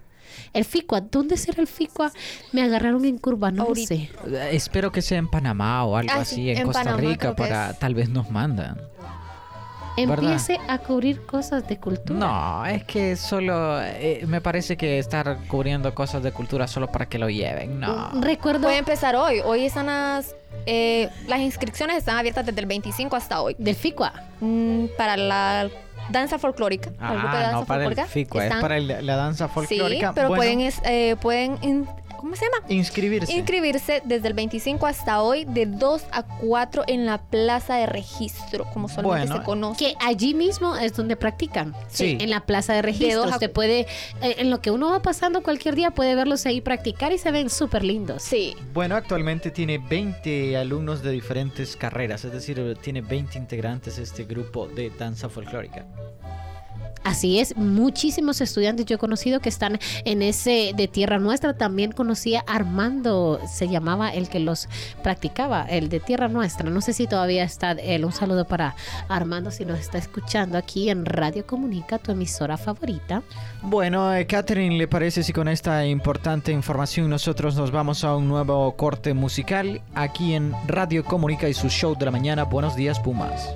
El 0.53 0.63
FICUA, 0.65 1.01
¿dónde 1.01 1.35
será 1.37 1.61
el 1.61 1.67
FICUA? 1.67 2.11
Me 2.51 2.63
agarraron 2.63 3.03
en 3.05 3.17
curva, 3.17 3.51
no 3.51 3.63
Ahorita. 3.63 3.87
sé. 3.89 4.09
Eh, 4.27 4.49
Espero 4.53 4.91
que 4.91 5.01
sea 5.01 5.17
en 5.17 5.27
Panamá 5.27 5.83
o 5.83 5.97
algo 5.97 6.11
Ah, 6.15 6.21
así, 6.21 6.35
sí, 6.35 6.49
en, 6.49 6.59
en 6.59 6.63
Costa 6.65 6.83
Panamá 6.83 7.01
Rica, 7.01 7.35
para 7.35 7.73
tal 7.73 7.93
vez 7.95 8.09
nos 8.09 8.31
mandan. 8.31 8.79
Empiece 9.97 10.59
a 10.67 10.77
cubrir 10.77 11.25
cosas 11.25 11.67
de 11.67 11.77
cultura. 11.77 12.19
No, 12.19 12.65
es 12.65 12.83
que 12.83 13.15
solo 13.15 13.81
eh, 13.81 14.23
me 14.27 14.41
parece 14.41 14.77
que 14.77 14.99
estar 14.99 15.37
cubriendo 15.47 15.93
cosas 15.93 16.23
de 16.23 16.31
cultura 16.31 16.67
solo 16.67 16.87
para 16.87 17.07
que 17.07 17.17
lo 17.19 17.29
lleven. 17.29 17.79
No. 17.79 18.09
Recuerdo 18.21 18.63
Puede 18.63 18.77
empezar 18.77 19.15
hoy. 19.15 19.39
Hoy 19.43 19.65
están 19.65 19.87
las, 19.87 20.35
eh, 20.65 21.09
las 21.27 21.39
inscripciones 21.39 21.97
están 21.97 22.17
abiertas 22.17 22.45
desde 22.45 22.59
el 22.61 22.65
25 22.67 23.15
hasta 23.15 23.41
hoy. 23.41 23.55
del 23.57 23.75
FICUA. 23.75 24.13
Mm, 24.39 24.85
para 24.97 25.17
la 25.17 25.69
danza 26.09 26.37
folclórica. 26.39 26.91
para 26.91 27.13
el 27.13 27.19
grupo 27.19 27.35
de 27.35 27.39
Ah, 27.39 27.41
danza 27.47 27.59
no 27.59 27.65
para 27.65 27.81
el 27.83 27.87
folclórica, 27.87 28.13
FICO, 28.13 28.37
es 28.39 28.43
están- 28.45 28.61
para 28.61 28.77
el- 28.77 29.05
la 29.05 29.15
danza 29.15 29.47
folclórica. 29.49 30.07
Sí, 30.09 30.13
pero 30.15 30.27
Bueno, 30.29 30.39
pueden, 30.39 30.61
es- 30.61 30.81
eh, 30.85 31.15
pueden 31.21 31.57
in- 31.63 31.87
¿cómo 32.27 32.35
se 32.35 32.45
llama? 32.45 32.57
inscribirse. 32.67 33.31
Inscribirse 33.31 34.01
desde 34.03 34.27
el 34.27 34.33
25 34.33 34.85
hasta 34.85 35.21
hoy 35.21 35.45
de 35.45 35.65
2 35.65 36.03
a 36.11 36.23
4 36.23 36.83
en 36.87 37.05
la 37.05 37.19
plaza 37.19 37.75
de 37.75 37.85
registro, 37.85 38.65
como 38.73 38.89
solamente 38.89 39.27
Bueno, 39.27 39.37
se 39.37 39.45
conoce. 39.45 39.85
Que 39.85 39.95
allí 40.01 40.33
mismo 40.33 40.75
es 40.75 40.93
donde 40.93 41.15
practican. 41.15 41.73
Sí. 41.87 42.17
En 42.19 42.29
la 42.29 42.45
plaza 42.45 42.73
de 42.73 42.81
registro. 42.81 43.23
Usted 43.23 43.49
puede, 43.49 43.81
eh, 44.21 44.35
en 44.39 44.49
lo 44.49 44.61
que 44.61 44.71
uno 44.71 44.91
va 44.91 45.01
pasando 45.01 45.41
cualquier 45.41 45.75
día, 45.75 45.91
puede 45.91 46.15
verlos 46.15 46.45
ahí 46.45 46.59
practicar 46.59 47.13
y 47.13 47.17
se 47.17 47.31
ven 47.31 47.49
súper 47.49 47.85
lindos. 47.85 48.23
Sí. 48.23 48.55
Bueno, 48.73 48.95
actualmente 48.95 49.49
tiene 49.51 49.77
20 49.77 50.57
alumnos 50.57 51.01
de 51.01 51.11
diferentes 51.11 51.77
carreras, 51.77 52.25
es 52.25 52.33
decir, 52.33 52.77
tiene 52.81 53.01
20 53.01 53.37
integrantes 53.37 53.97
este 53.99 54.25
grupo 54.25 54.67
de 54.67 54.89
danza 54.89 55.29
folclórica. 55.29 55.85
Así 57.07 57.39
es, 57.39 57.55
muchísimos 57.55 58.41
estudiantes 58.41 58.85
yo 58.85 58.95
he 58.95 58.97
conocido 58.97 59.39
que 59.39 59.47
están 59.47 59.79
en 60.03 60.21
ese 60.21 60.73
de 60.75 60.89
Tierra 60.89 61.19
Nuestra. 61.19 61.53
También 61.53 61.93
conocía 61.93 62.43
Armando, 62.45 63.39
se 63.47 63.69
llamaba 63.69 64.09
el 64.09 64.27
que 64.27 64.41
los 64.41 64.67
practicaba, 65.03 65.63
el 65.63 65.87
de 65.87 66.01
Tierra 66.01 66.27
Nuestra. 66.27 66.69
No 66.69 66.81
sé 66.81 66.91
si 66.91 67.07
todavía 67.07 67.45
está 67.45 67.71
él. 67.71 68.03
Un 68.03 68.11
saludo 68.11 68.43
para 68.43 68.75
Armando 69.07 69.51
si 69.51 69.63
nos 69.63 69.79
está 69.79 69.97
escuchando 69.97 70.57
aquí 70.57 70.89
en 70.89 71.05
Radio 71.05 71.47
Comunica, 71.47 71.97
tu 71.97 72.11
emisora 72.11 72.57
favorita. 72.57 73.23
Bueno, 73.61 74.13
eh, 74.13 74.27
Catherine, 74.27 74.77
¿le 74.77 74.89
parece 74.89 75.23
si 75.23 75.31
con 75.31 75.47
esta 75.47 75.85
importante 75.85 76.51
información 76.51 77.09
nosotros 77.09 77.55
nos 77.55 77.71
vamos 77.71 78.03
a 78.03 78.17
un 78.17 78.27
nuevo 78.27 78.75
corte 78.75 79.13
musical 79.13 79.81
aquí 79.95 80.33
en 80.33 80.53
Radio 80.67 81.05
Comunica 81.05 81.47
y 81.47 81.53
su 81.53 81.69
show 81.69 81.95
de 81.97 82.03
la 82.03 82.11
mañana? 82.11 82.43
Buenos 82.43 82.75
días, 82.75 82.99
Pumas. 82.99 83.47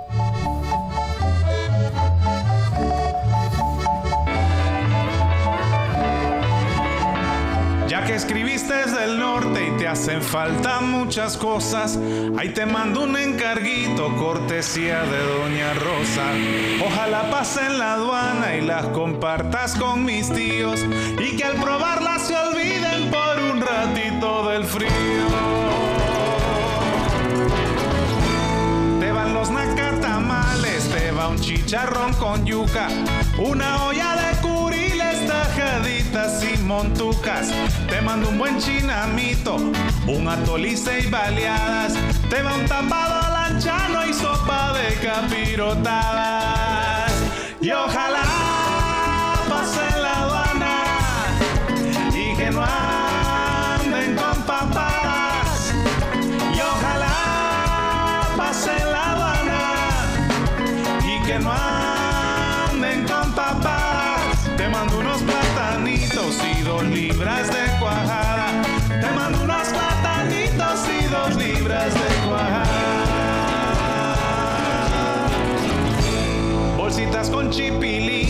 Que 8.06 8.16
escribiste 8.16 8.74
desde 8.74 9.06
el 9.06 9.20
norte 9.20 9.68
y 9.68 9.78
te 9.78 9.88
hacen 9.88 10.22
falta 10.22 10.82
muchas 10.82 11.38
cosas, 11.38 11.98
ahí 12.38 12.50
te 12.50 12.66
mando 12.66 13.04
un 13.04 13.16
encarguito, 13.16 14.14
cortesía 14.18 15.04
de 15.04 15.20
Doña 15.20 15.74
Rosa. 15.76 16.24
Ojalá 16.86 17.30
pasen 17.30 17.78
la 17.78 17.94
aduana 17.94 18.56
y 18.56 18.62
las 18.62 18.88
compartas 18.88 19.76
con 19.76 20.04
mis 20.04 20.30
tíos 20.34 20.84
y 21.20 21.38
que 21.38 21.44
al 21.44 21.56
probarlas 21.56 22.24
se 22.24 22.36
olviden 22.36 23.12
por 23.12 23.40
un 23.40 23.62
ratito 23.62 24.50
del 24.50 24.66
frío. 24.66 24.90
Te 29.00 29.12
van 29.12 29.34
los 29.34 29.52
nacatamales, 29.52 30.90
te 30.90 31.12
va 31.12 31.28
un 31.30 31.40
chicharrón 31.40 32.14
con 32.16 32.46
yuca, 32.46 32.88
una 33.38 33.86
olla 33.86 34.16
de 34.16 34.38
curiles, 34.42 35.28
tajaditas 35.28 36.44
y 36.44 36.58
montucas. 36.64 37.21
Mando 38.12 38.28
un 38.28 38.36
buen 38.38 38.60
chinamito, 38.60 39.56
un 39.56 40.28
atolice 40.28 41.00
y 41.00 41.08
baleadas. 41.10 41.94
Te 42.30 42.42
va 42.42 42.56
un 42.56 42.66
tapado 42.66 43.32
lanchano 43.32 44.06
y 44.06 44.14
sopa 44.14 44.74
de 44.74 44.96
capirotadas. 44.96 47.14
Y 47.62 47.72
ojalá 47.72 48.24
pase 49.48 50.02
la 50.02 50.24
aduana 50.24 50.84
y 52.10 52.36
que 52.36 52.52
no 52.52 52.66
anden 52.66 54.18
con 54.18 54.44
papadas. 54.44 55.72
Y 56.54 56.60
ojalá 56.60 58.28
pase 58.36 58.78
la 58.92 59.12
aduana 59.12 59.62
y 61.06 61.22
que 61.26 61.40
no 61.40 61.50
anden 62.74 63.08
con 63.08 63.32
papas. 63.32 64.50
Te 64.58 64.68
mando 64.68 65.00
unos 65.00 65.22
platanitos 65.22 66.36
y 66.44 66.62
dos 66.64 66.84
libras 66.84 67.48
de 67.48 67.71
con 77.32 77.50
chipilín 77.50 78.30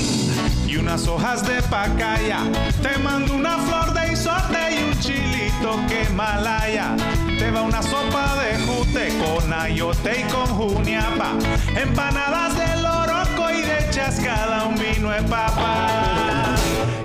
y 0.67 0.77
unas 0.77 1.07
hojas 1.07 1.45
de 1.47 1.61
pacaya. 1.63 2.39
Te 2.81 2.97
mando 2.99 3.35
una 3.35 3.57
flor 3.57 3.93
de 3.93 4.13
isote 4.13 4.59
y 4.71 4.83
un 4.83 4.99
chilito 4.99 5.79
que 5.87 6.07
malaya. 6.13 6.95
Te 7.39 7.51
va 7.51 7.63
una 7.63 7.81
sopa 7.81 8.35
de 8.41 8.57
jute 8.65 9.09
con 9.19 9.51
ayote 9.51 10.21
y 10.21 10.23
con 10.31 10.45
juniapa. 10.47 11.33
Empanadas 11.75 12.55
de 12.57 12.81
loroco 12.81 13.51
y 13.51 13.61
de 13.61 13.89
chascada 13.91 14.65
un 14.65 14.75
vino 14.75 15.09
de 15.09 15.21
papa. 15.23 16.55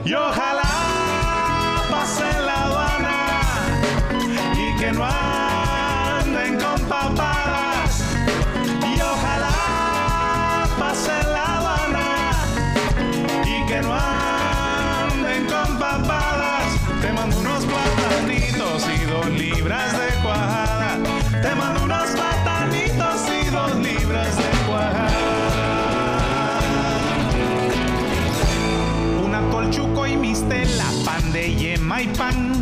Y 0.04 0.12
ojalá 0.12 1.82
pase 1.90 2.40
la 2.44 2.64
aduana 2.64 3.26
y 4.54 4.78
que 4.78 4.92
no 4.92 5.04
anden 5.04 5.45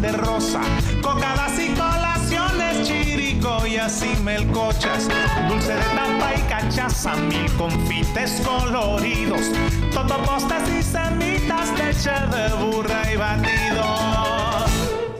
de 0.04 0.12
rosa, 0.12 0.60
cocadas 1.00 1.58
y 1.58 1.68
colaciones, 1.68 2.86
chirico 2.86 3.66
y 3.66 4.22
melcochas, 4.22 5.08
dulce 5.48 5.74
de 5.74 5.82
tapa 5.96 6.34
y 6.36 6.40
cachaza, 6.42 7.14
mil 7.16 7.50
confites 7.54 8.42
coloridos, 8.44 9.46
totopostas 9.94 10.68
y 10.68 10.82
semitas, 10.82 11.70
leche 11.78 12.10
de 12.10 12.52
burra 12.62 13.12
y 13.12 13.16
batido. 13.16 13.84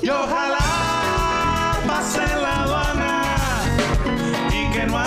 Y 0.02 0.10
ojalá 0.10 1.78
pase 1.86 2.26
la 2.42 2.64
aduana 2.64 3.22
y 4.50 4.70
que 4.70 4.84
no 4.86 4.98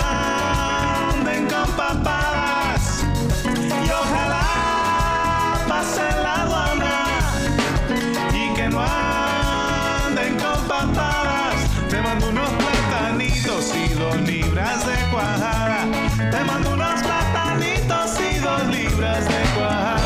Te 15.18 16.44
mando 16.44 16.74
unos 16.74 17.02
platanitos 17.02 18.20
y 18.20 18.38
dos 18.38 18.66
libras 18.68 19.24
de 19.24 19.40
cuajada. 19.56 19.98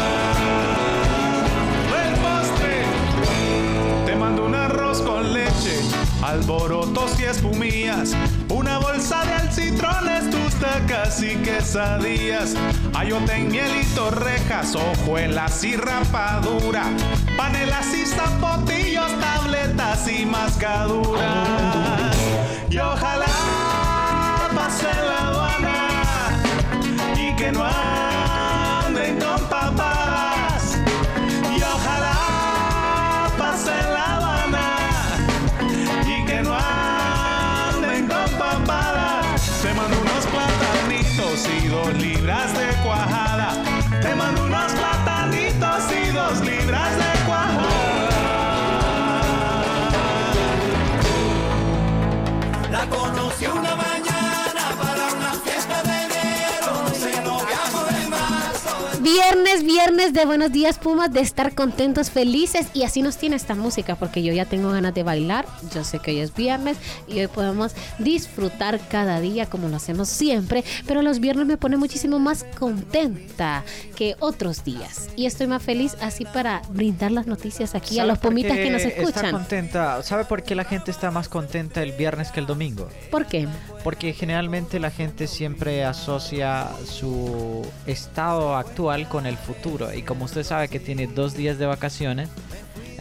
El 2.03 2.15
postre. 2.15 2.85
Te 4.07 4.17
mando 4.17 4.47
un 4.47 4.55
arroz 4.55 5.03
con 5.03 5.35
leche, 5.35 5.83
alborotos 6.23 7.21
y 7.21 7.25
espumillas, 7.25 8.15
una 8.49 8.79
bolsa 8.79 9.23
de 9.27 9.35
alcitrones, 9.35 10.31
tus 10.31 10.55
tacas 10.55 11.23
y 11.23 11.37
quesadillas, 11.37 12.55
ayote 12.95 13.35
en 13.35 13.49
miel 13.49 13.71
y 13.83 13.85
torrejas, 13.95 14.75
hojuelas 14.75 15.63
y 15.63 15.77
rapadura, 15.77 16.85
panelas 17.37 17.93
y 17.93 18.07
zapotillos, 18.07 19.13
tabletas 19.21 20.09
y 20.09 20.25
mascaduras. 20.25 22.17
Y 22.71 22.79
viernes, 59.73 60.13
de 60.13 60.27
Buenos 60.27 60.53
Días 60.53 60.77
Pumas, 60.79 61.11
de 61.15 61.21
estar 61.21 61.55
contentos, 61.55 62.11
felices 62.11 62.67
y 62.75 62.83
así 62.83 63.01
nos 63.01 63.17
tiene 63.17 63.37
esta 63.37 63.55
música 63.55 63.97
porque 63.97 64.23
yo 64.23 64.31
ya 64.35 64.45
tengo 64.45 64.71
ganas 64.71 64.93
de 64.93 65.03
bailar. 65.03 65.47
Yo 65.75 65.83
sé 65.83 65.99
que 65.99 66.11
hoy 66.11 66.21
es 66.21 66.35
viernes 66.35 66.77
y 67.09 67.21
hoy 67.21 67.27
podemos 67.29 67.73
disfrutar 67.99 68.79
cada 68.91 69.19
día 69.21 69.47
como 69.47 69.69
lo 69.69 69.77
hacemos 69.77 70.11
siempre, 70.11 70.63
pero 70.87 71.01
los 71.01 71.21
viernes 71.21 71.47
me 71.47 71.57
pone 71.57 71.79
muchísimo 71.79 72.19
más 72.19 72.45
contenta 72.59 73.65
que 73.97 74.15
otros 74.21 74.63
días 74.63 75.09
y 75.17 75.25
estoy 75.25 75.47
más 75.47 75.63
feliz 75.63 75.97
así 76.03 76.27
para 76.27 76.61
brindar 76.69 77.11
las 77.11 77.27
noticias 77.27 77.75
aquí 77.75 77.95
a 77.95 78.03
¿Sabe 78.03 78.09
los 78.09 78.19
pumitas 78.19 78.57
que 78.59 78.69
nos 78.71 78.83
Está 78.83 79.01
escuchan. 79.01 79.31
contenta. 79.31 80.03
¿Sabe 80.03 80.27
por 80.27 80.43
qué 80.43 80.55
la 80.55 80.65
gente 80.65 80.91
está 80.91 81.11
más 81.11 81.31
contenta 81.31 81.83
el 81.83 81.93
viernes 81.93 82.31
que 82.31 82.41
el 82.41 82.47
domingo? 82.47 82.91
¿Por 83.11 83.25
qué? 83.25 83.49
Porque 83.83 84.13
generalmente 84.13 84.79
la 84.79 84.91
gente 84.91 85.27
siempre 85.27 85.83
asocia 85.83 86.69
su 86.85 87.67
estado 87.87 88.55
actual 88.55 89.09
con 89.09 89.25
el 89.25 89.39
futuro. 89.39 89.62
Y 89.95 90.03
como 90.03 90.25
usted 90.25 90.43
sabe 90.43 90.69
que 90.69 90.81
tiene 90.81 91.07
dos 91.07 91.35
días 91.35 91.59
de 91.59 91.67
vacaciones, 91.67 92.29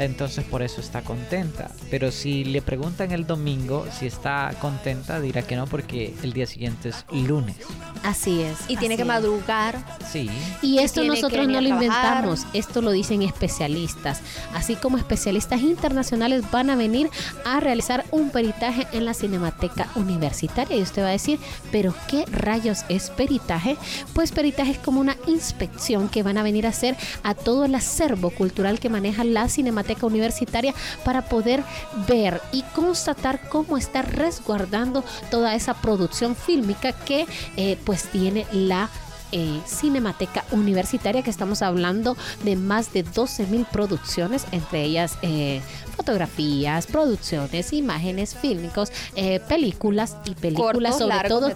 entonces 0.03 0.43
por 0.45 0.61
eso 0.61 0.81
está 0.81 1.01
contenta. 1.01 1.71
Pero 1.89 2.11
si 2.11 2.43
le 2.43 2.61
preguntan 2.61 3.11
el 3.11 3.25
domingo 3.25 3.85
si 3.97 4.07
está 4.07 4.53
contenta, 4.59 5.19
dirá 5.19 5.41
que 5.43 5.55
no 5.55 5.67
porque 5.67 6.13
el 6.23 6.33
día 6.33 6.45
siguiente 6.45 6.89
es 6.89 7.05
lunes. 7.11 7.57
Así 8.03 8.41
es. 8.41 8.57
Y 8.67 8.77
tiene 8.77 8.95
así 8.95 9.03
que 9.03 9.05
madrugar. 9.05 9.99
Sí. 10.11 10.29
Y 10.61 10.79
esto 10.79 11.03
nosotros 11.03 11.47
no 11.47 11.61
lo 11.61 11.67
inventamos, 11.67 12.45
esto 12.53 12.81
lo 12.81 12.91
dicen 12.91 13.21
especialistas. 13.21 14.21
Así 14.53 14.75
como 14.75 14.97
especialistas 14.97 15.61
internacionales 15.61 16.43
van 16.51 16.69
a 16.69 16.75
venir 16.75 17.09
a 17.45 17.59
realizar 17.59 18.05
un 18.11 18.29
peritaje 18.29 18.87
en 18.91 19.05
la 19.05 19.13
Cinemateca 19.13 19.89
Universitaria. 19.95 20.77
Y 20.77 20.81
usted 20.81 21.03
va 21.03 21.09
a 21.09 21.11
decir, 21.11 21.39
¿pero 21.71 21.93
qué 22.07 22.25
rayos 22.25 22.79
es 22.89 23.09
peritaje? 23.09 23.77
Pues 24.13 24.31
peritaje 24.31 24.71
es 24.71 24.77
como 24.79 24.99
una 24.99 25.17
inspección 25.27 26.09
que 26.09 26.23
van 26.23 26.37
a 26.37 26.43
venir 26.43 26.65
a 26.65 26.69
hacer 26.69 26.95
a 27.23 27.33
todo 27.33 27.65
el 27.65 27.75
acervo 27.75 28.29
cultural 28.31 28.79
que 28.79 28.89
maneja 28.89 29.23
la 29.23 29.47
Cinemateca 29.47 29.90
Universitaria 30.01 30.73
para 31.04 31.23
poder 31.23 31.63
ver 32.08 32.41
y 32.51 32.63
constatar 32.73 33.49
cómo 33.49 33.77
está 33.77 34.01
resguardando 34.01 35.04
toda 35.30 35.56
esa 35.56 35.73
producción 35.73 36.36
fílmica 36.36 36.93
que 36.93 37.27
eh, 37.58 37.77
pues 37.86 38.04
tiene 38.06 38.45
la 38.51 38.89
eh, 39.34 39.62
Cinemateca 39.65 40.43
Universitaria, 40.51 41.21
que 41.21 41.30
estamos 41.30 41.62
hablando 41.62 42.17
de 42.43 42.58
más 42.58 42.91
de 42.91 43.04
12 43.04 43.45
mil 43.47 43.65
producciones, 43.65 44.45
entre 44.51 44.84
ellas 44.84 45.17
eh, 45.21 45.62
fotografías, 45.95 46.86
producciones, 46.86 47.71
imágenes, 47.71 48.36
fílmicos, 48.36 48.91
eh, 49.15 49.39
películas 49.47 50.17
y 50.25 50.36
películas, 50.36 50.97
Cortos, 50.97 50.97
sobre 50.97 51.30
todo 51.30 51.49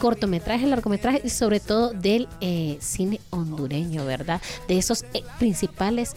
cortometrajes, 0.00 0.68
largometrajes 0.70 1.22
y 1.22 1.28
sobre 1.28 1.60
todo 1.60 1.92
del 1.92 2.28
cine 2.80 3.20
hondureño, 3.28 4.06
¿verdad? 4.06 4.40
De 4.66 4.78
esos 4.78 5.04
principales 5.38 6.14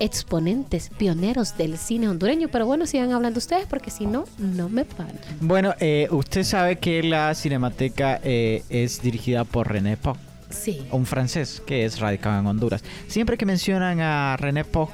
exponentes, 0.00 0.90
pioneros 0.96 1.56
del 1.56 1.78
cine 1.78 2.08
hondureño. 2.08 2.48
Pero 2.48 2.66
bueno, 2.66 2.86
sigan 2.86 3.12
hablando 3.12 3.38
ustedes 3.38 3.66
porque 3.66 3.90
si 3.90 4.06
no, 4.06 4.24
no 4.38 4.68
me 4.68 4.84
paran. 4.84 5.18
Bueno, 5.40 5.74
eh, 5.80 6.08
usted 6.10 6.44
sabe 6.44 6.76
que 6.76 7.02
la 7.02 7.34
Cinemateca 7.34 8.20
eh, 8.22 8.62
es 8.68 9.02
dirigida 9.02 9.44
por 9.44 9.70
René 9.70 9.96
Poc. 9.96 10.16
Sí. 10.50 10.86
un 10.92 11.04
francés 11.04 11.60
que 11.66 11.84
es 11.84 11.98
radicado 11.98 12.38
en 12.38 12.46
Honduras. 12.46 12.84
Siempre 13.08 13.36
que 13.36 13.44
mencionan 13.44 14.00
a 14.00 14.36
René 14.36 14.64
Poch, 14.64 14.90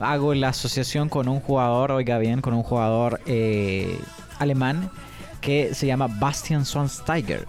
hago 0.00 0.34
la 0.34 0.48
asociación 0.48 1.08
con 1.08 1.28
un 1.28 1.40
jugador, 1.40 1.92
oiga 1.92 2.18
bien, 2.18 2.40
con 2.40 2.54
un 2.54 2.62
jugador 2.62 3.20
eh, 3.26 3.98
alemán 4.38 4.90
que 5.40 5.74
se 5.74 5.86
llama 5.86 6.08
Bastian 6.08 6.64
Schweinsteiger. 6.64 7.46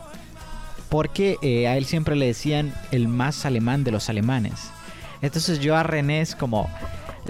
Porque 0.90 1.38
eh, 1.42 1.68
a 1.68 1.78
él 1.78 1.86
siempre 1.86 2.16
le 2.16 2.28
decían 2.28 2.74
el 2.92 3.08
más 3.08 3.46
alemán 3.46 3.84
de 3.84 3.92
los 3.92 4.10
alemanes. 4.10 4.72
Entonces 5.22 5.60
yo 5.60 5.76
a 5.76 5.84
René 5.84 6.22
es 6.22 6.36
como... 6.36 6.70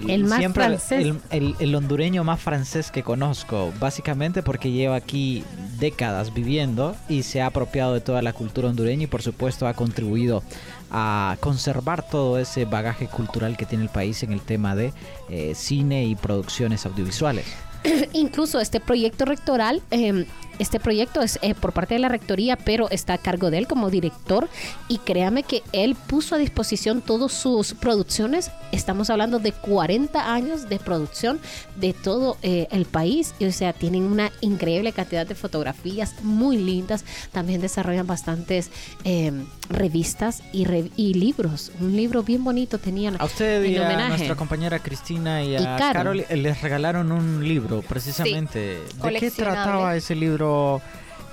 El 0.07 0.23
más 0.25 0.39
siempre 0.39 0.63
francés. 0.63 1.01
El, 1.05 1.19
el- 1.31 1.55
el 1.59 1.75
hondureño 1.75 2.23
más 2.23 2.39
francés 2.39 2.89
que 2.89 3.03
conozco, 3.03 3.73
básicamente 3.81 4.41
porque 4.43 4.71
lleva 4.71 4.95
aquí 4.95 5.43
décadas 5.77 6.33
viviendo 6.33 6.95
y 7.09 7.23
se 7.23 7.41
ha 7.41 7.47
apropiado 7.47 7.95
de 7.95 7.99
toda 7.99 8.21
la 8.21 8.31
cultura 8.31 8.69
hondureña 8.69 9.03
y 9.03 9.07
por 9.07 9.21
supuesto 9.21 9.67
ha 9.67 9.73
contribuido 9.73 10.41
a 10.89 11.35
conservar 11.41 12.07
todo 12.07 12.39
ese 12.39 12.63
bagaje 12.63 13.07
cultural 13.07 13.57
que 13.57 13.65
tiene 13.65 13.83
el 13.83 13.89
país 13.89 14.23
en 14.23 14.31
el 14.31 14.39
tema 14.41 14.73
de 14.73 14.93
eh, 15.29 15.53
cine 15.53 16.05
y 16.05 16.15
producciones 16.15 16.85
audiovisuales. 16.85 17.45
Incluso 18.13 18.61
este 18.61 18.79
proyecto 18.79 19.25
rectoral, 19.25 19.81
eh, 19.91 20.25
este 20.59 20.79
proyecto 20.79 21.21
es 21.21 21.39
eh, 21.41 21.55
por 21.55 21.73
parte 21.73 21.95
de 21.95 21.99
la 21.99 22.09
rectoría, 22.09 22.55
pero 22.57 22.89
está 22.89 23.13
a 23.13 23.17
cargo 23.17 23.49
de 23.49 23.57
él 23.57 23.67
como 23.67 23.89
director. 23.89 24.47
Y 24.87 24.97
créame 24.99 25.43
que 25.43 25.63
él 25.71 25.95
puso 25.95 26.35
a 26.35 26.37
disposición 26.37 27.01
todas 27.01 27.31
sus 27.31 27.73
producciones. 27.73 28.51
Estamos 28.71 29.09
hablando 29.09 29.39
de 29.39 29.51
40 29.53 30.33
años 30.33 30.69
de 30.69 30.77
producción 30.77 31.39
de 31.77 31.93
todo 31.93 32.37
eh, 32.43 32.67
el 32.71 32.85
país. 32.85 33.33
Y, 33.39 33.45
o 33.45 33.51
sea, 33.51 33.73
tienen 33.73 34.03
una 34.03 34.31
increíble 34.41 34.91
cantidad 34.91 35.25
de 35.25 35.33
fotografías 35.35 36.13
muy 36.23 36.57
lindas. 36.57 37.05
También 37.31 37.61
desarrollan 37.61 38.05
bastantes 38.05 38.69
eh, 39.05 39.31
revistas 39.69 40.43
y, 40.51 40.65
re- 40.65 40.91
y 40.97 41.13
libros. 41.13 41.71
Un 41.79 41.95
libro 41.95 42.21
bien 42.23 42.43
bonito 42.43 42.77
tenían 42.79 43.15
A 43.19 43.25
usted 43.25 43.63
y 43.63 43.77
a 43.77 44.07
nuestra 44.09 44.35
compañera 44.35 44.79
Cristina 44.79 45.43
y 45.43 45.55
a 45.55 45.61
Y 45.61 45.63
Carol. 45.63 45.93
Carol 45.93 46.25
eh, 46.27 46.37
les 46.37 46.61
regalaron 46.61 47.11
un 47.11 47.47
libro 47.47 47.81
precisamente. 47.81 48.79
¿De 49.03 49.13
qué 49.19 49.31
trataba 49.31 49.95
ese 49.95 50.15
libro 50.15 50.48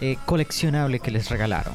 eh, 0.00 0.16
coleccionable 0.24 1.00
que 1.00 1.10
les 1.10 1.30
regalaron? 1.30 1.74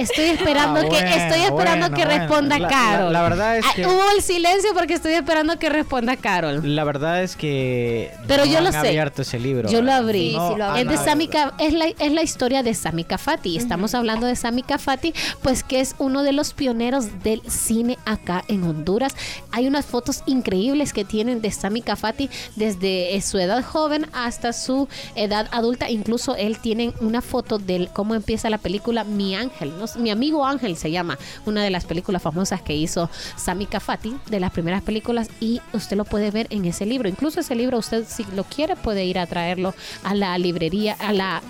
Estoy 0.00 0.24
esperando 0.26 0.80
Ah, 0.80 0.82
que 0.82 0.88
bueno, 0.88 1.08
estoy 1.08 1.40
esperando 1.42 1.88
bueno, 1.88 1.96
que 1.96 2.04
bueno. 2.04 2.18
responda 2.20 2.58
La- 2.58 2.68
Carol. 2.68 3.12
la 3.12 3.22
verdad 3.22 3.58
es 3.58 3.64
Ah, 3.66 3.72
que- 3.76 3.86
hubo 3.86 4.02
el 4.16 4.22
silencio 4.22 4.70
porque 4.74 4.94
estoy 4.94 5.12
esperando 5.12 5.58
que 5.58 5.68
responda 5.68 6.16
Carol. 6.16 6.60
La 6.74 6.84
verdad 6.84 7.22
es 7.22 7.36
que 7.36 8.10
Pero 8.26 8.44
no 8.44 8.50
yo 8.52 8.60
lo 8.60 8.70
sé. 8.72 8.78
abierto 8.78 9.22
ese 9.22 9.38
libro. 9.38 9.68
Yo 9.70 9.82
lo 9.82 9.92
abrí. 9.92 10.30
Sí, 10.30 10.38
sí 10.50 10.56
lo 10.58 10.64
han 10.64 10.70
abrí. 10.70 10.82
es 10.82 10.88
de. 10.88 11.04
Sami 11.04 11.30
es 11.58 11.72
la, 11.74 11.86
es 11.86 12.12
la 12.12 12.22
historia 12.22 12.62
de 12.62 12.74
Sami 12.74 13.04
Cafati. 13.04 13.56
Estamos 13.56 13.94
hablando 13.94 14.26
de 14.26 14.36
Sami 14.36 14.62
Cafati, 14.62 15.12
pues 15.42 15.62
que 15.62 15.80
es 15.80 15.94
uno 15.98 16.22
de 16.22 16.32
los 16.32 16.52
pioneros 16.54 17.22
del 17.22 17.42
cine 17.50 17.98
acá 18.04 18.44
en 18.48 18.64
Honduras. 18.64 19.14
Hay 19.52 19.66
unas 19.66 19.86
fotos 19.86 20.22
increíbles 20.26 20.92
que 20.92 21.04
tienen 21.04 21.40
de 21.40 21.50
Sami 21.50 21.82
Cafati 21.82 22.30
desde 22.56 23.16
eh, 23.16 23.20
su 23.22 23.38
edad 23.38 23.62
joven 23.64 24.06
hasta 24.12 24.52
su 24.52 24.88
edad 25.14 25.48
adulta. 25.52 25.90
Incluso 25.90 26.36
él 26.36 26.58
tiene 26.58 26.92
una 27.00 27.20
foto 27.22 27.58
de 27.58 27.88
cómo 27.92 28.14
empieza 28.14 28.50
la 28.50 28.58
película 28.58 29.04
Mi 29.04 29.34
Ángel, 29.34 29.72
¿no? 29.78 29.86
Mi 29.96 30.10
amigo 30.10 30.44
Ángel 30.44 30.76
se 30.76 30.90
llama, 30.90 31.18
una 31.46 31.62
de 31.62 31.70
las 31.70 31.84
películas 31.84 32.22
famosas 32.22 32.62
que 32.62 32.74
hizo 32.74 33.10
Sami 33.36 33.66
Cafati, 33.66 34.16
de 34.28 34.40
las 34.40 34.50
primeras 34.50 34.82
películas, 34.82 35.28
y 35.40 35.60
usted 35.72 35.96
lo 35.96 36.04
puede 36.04 36.30
ver 36.30 36.46
en 36.50 36.64
ese 36.64 36.86
libro. 36.86 37.08
Incluso 37.08 37.40
ese 37.40 37.54
libro, 37.54 37.78
usted 37.78 38.04
si 38.06 38.24
lo 38.34 38.44
quiere, 38.44 38.76
puede 38.76 39.04
ir 39.04 39.18
a 39.18 39.26
traerlo 39.26 39.74
a 40.04 40.14
la 40.14 40.36
librería, 40.38 40.96
a 40.98 41.12
la 41.12 41.42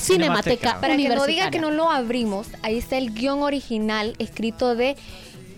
Cinemateca. 0.00 0.42
Cinemateca. 0.42 0.80
Para 0.80 0.96
que 0.96 1.08
no 1.08 1.26
diga 1.26 1.50
que 1.50 1.60
no 1.60 1.70
lo 1.70 1.90
abrimos, 1.90 2.48
ahí 2.62 2.78
está 2.78 2.96
el 2.96 3.14
guion 3.14 3.42
original 3.42 4.14
escrito 4.18 4.74
de. 4.74 4.96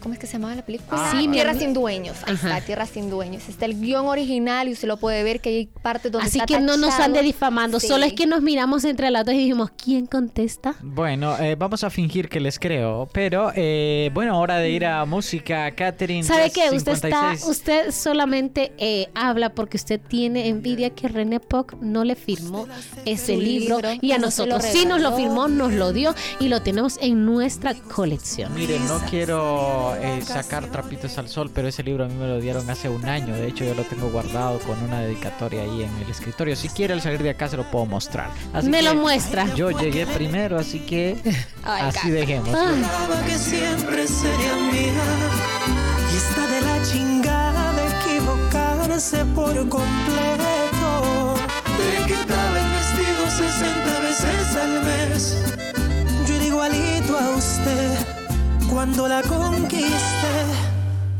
¿Cómo 0.06 0.14
es 0.14 0.20
que 0.20 0.28
se 0.28 0.34
llamaba 0.34 0.54
la 0.54 0.62
película? 0.64 1.02
Ah, 1.02 1.16
sí. 1.18 1.26
Tierra 1.26 1.52
sin 1.54 1.74
dueños. 1.74 2.16
Ahí 2.26 2.34
Ajá. 2.34 2.50
está, 2.58 2.64
Tierra 2.64 2.86
sin 2.86 3.10
dueños. 3.10 3.48
Está 3.48 3.64
el 3.64 3.80
guion 3.80 4.06
original 4.06 4.68
y 4.68 4.72
usted 4.72 4.86
lo 4.86 4.98
puede 4.98 5.24
ver 5.24 5.40
que 5.40 5.48
hay 5.48 5.66
partes 5.66 6.12
donde 6.12 6.28
Así 6.28 6.38
está 6.38 6.46
que 6.46 6.60
no 6.60 6.76
nos 6.76 6.94
ande 7.00 7.22
difamando, 7.22 7.80
Sí. 7.80 7.88
solo 7.88 8.04
es 8.04 8.12
que 8.12 8.24
nos 8.24 8.40
miramos 8.40 8.84
entre 8.84 9.10
las 9.10 9.24
dos 9.26 9.34
y 9.34 9.38
dijimos, 9.38 9.72
¿quién 9.76 10.06
contesta? 10.06 10.76
Bueno, 10.80 11.36
eh, 11.40 11.56
vamos 11.56 11.82
a 11.82 11.90
fingir 11.90 12.28
que 12.28 12.38
les 12.38 12.60
creo, 12.60 13.08
pero 13.12 13.50
eh, 13.56 14.12
bueno, 14.14 14.38
hora 14.38 14.58
de 14.58 14.70
ir 14.70 14.86
a 14.86 15.04
música, 15.06 15.72
Catherine. 15.72 16.22
¿Sabe 16.22 16.52
qué? 16.52 16.70
3:56. 16.70 16.76
Usted 16.76 17.08
está, 17.08 17.48
usted 17.50 17.90
solamente 17.90 18.72
eh, 18.78 19.08
habla 19.16 19.54
porque 19.54 19.76
usted 19.76 20.00
tiene 20.00 20.46
envidia 20.46 20.90
que 20.90 21.08
René 21.08 21.40
Poc 21.40 21.74
no 21.80 22.04
le 22.04 22.14
firmó 22.14 22.68
ese 23.04 23.36
libro, 23.36 23.78
libro, 23.78 23.98
y 24.00 24.12
a 24.12 24.18
nosotros 24.18 24.62
sí 24.62 24.86
nos 24.86 25.00
lo 25.00 25.16
firmó, 25.16 25.48
nos 25.48 25.72
lo 25.72 25.92
dio 25.92 26.14
y 26.38 26.46
lo 26.46 26.62
tenemos 26.62 26.96
en 27.00 27.26
nuestra 27.26 27.74
colección. 27.74 28.54
Miren, 28.54 28.86
no 28.86 29.00
quiero 29.10 29.95
eh, 30.00 30.22
sacar 30.22 30.66
trapitos 30.66 31.16
al 31.18 31.28
sol, 31.28 31.50
pero 31.54 31.68
ese 31.68 31.82
libro 31.82 32.04
a 32.04 32.08
mí 32.08 32.14
me 32.14 32.26
lo 32.26 32.40
dieron 32.40 32.68
hace 32.70 32.88
un 32.88 33.04
año. 33.06 33.34
De 33.34 33.46
hecho, 33.48 33.64
yo 33.64 33.74
lo 33.74 33.84
tengo 33.84 34.08
guardado 34.10 34.58
con 34.60 34.82
una 34.82 35.00
dedicatoria 35.00 35.62
ahí 35.62 35.82
en 35.82 35.96
el 36.02 36.10
escritorio. 36.10 36.54
Si 36.56 36.68
quiere 36.68 36.94
al 36.94 37.00
salir 37.02 37.22
de 37.22 37.30
acá 37.30 37.48
se 37.48 37.56
lo 37.56 37.70
puedo 37.70 37.86
mostrar. 37.86 38.30
Así 38.52 38.68
Me 38.68 38.82
lo 38.82 38.90
que 38.92 38.96
muestra. 38.98 39.54
Yo 39.54 39.70
llegué 39.70 40.06
primero, 40.06 40.58
así 40.58 40.80
que 40.80 41.16
Ay, 41.64 41.82
así 41.88 41.98
caca. 41.98 42.10
dejemos. 42.10 42.48
Juraba 42.50 43.24
que 43.26 43.38
siempre 43.38 44.06
sería 44.06 44.54
mía 44.72 44.92
y 46.12 46.16
está 46.16 46.46
de 46.46 46.60
la 46.60 46.82
chingada 46.84 47.72
equivocarse 48.00 49.24
por 49.34 49.54
completo. 49.68 51.34
Le 51.78 52.06
quitaba 52.06 52.58
el 52.58 52.70
vestido 52.70 53.48
60 53.50 54.00
veces 54.00 54.56
al 54.56 54.84
mes. 54.84 55.36
Yo 56.28 56.34
era 56.34 56.44
igualito 56.44 57.18
a 57.18 57.30
usted 57.36 58.15
cuando 58.70 59.08
la 59.08 59.22
conquiste, 59.22 60.32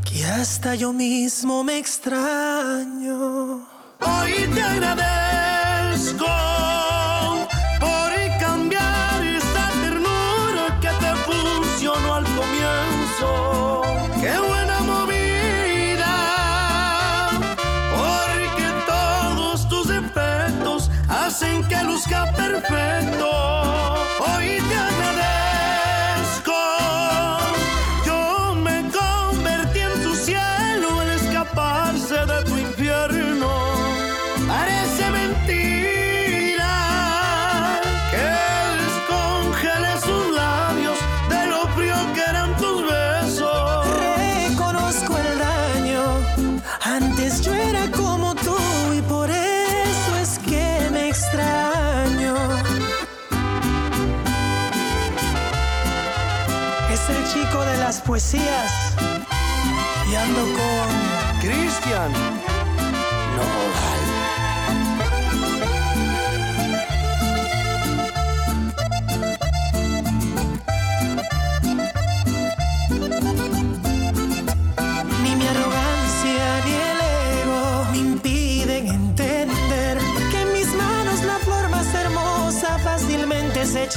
que 0.03 0.25
hasta 0.25 0.75
yo 0.75 0.93
mismo 0.93 1.63
me 1.63 1.77
extraño. 1.77 3.61
Hoy 3.99 4.47
te 4.53 4.61
agradezco 4.61 6.25
por 7.79 8.11
cambiar 8.39 9.23
esta 9.23 9.69
ternura 9.81 10.79
que 10.81 10.89
te 10.89 11.15
funcionó 11.27 12.15
al 12.15 12.25
comienzo. 12.25 13.81
Qué 14.21 14.37
buena 14.39 14.79
movida, 14.81 16.15
porque 17.97 18.67
todos 18.85 19.67
tus 19.69 19.87
defectos 19.87 20.89
hacen 21.09 21.67
que 21.67 21.83
luzca 21.83 22.31
perfecto 22.33 22.96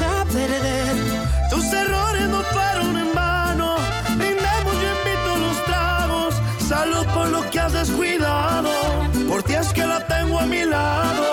a 0.03 0.25
perder. 0.25 0.95
Tus 1.51 1.65
errores 1.73 2.29
no 2.29 2.43
fueron 2.43 2.97
en 2.97 3.15
vano. 3.15 3.77
Brindemos 4.17 4.75
y 4.83 4.87
invito 4.97 5.37
los 5.47 5.65
tragos. 5.65 6.35
Salud 6.69 7.07
por 7.15 7.29
lo 7.29 7.49
que 7.51 7.61
has 7.61 7.73
descuidado. 7.73 8.71
Por 9.29 9.43
ti 9.43 9.55
es 9.55 9.73
que 9.73 9.87
la 9.87 10.07
tengo 10.07 10.39
a 10.39 10.47
mi 10.47 10.65
lado. 10.65 11.25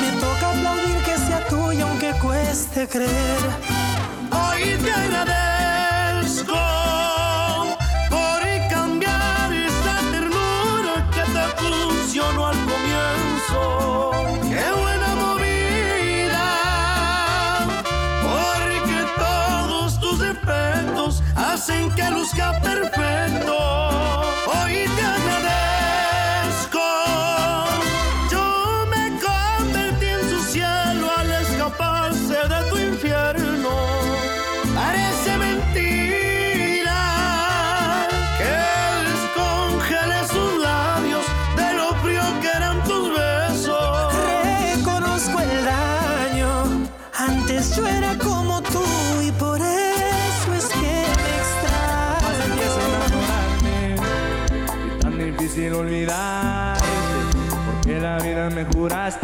Me 0.00 0.10
toca 0.20 0.50
aplaudir 0.50 0.98
que 1.04 1.16
sea 1.26 1.46
tuya 1.48 1.82
aunque 1.88 2.12
cueste 2.20 2.88
creer. 2.88 3.42
Hoy 4.30 4.76
te 4.82 4.90
agradezco 4.92 5.43
hacen 22.32 22.38
que 22.38 22.83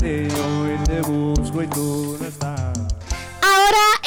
y 0.03 0.28
hoy 0.28 0.76
te 0.86 1.01
busco 1.03 1.62
y 1.62 1.66
tú 1.66 1.99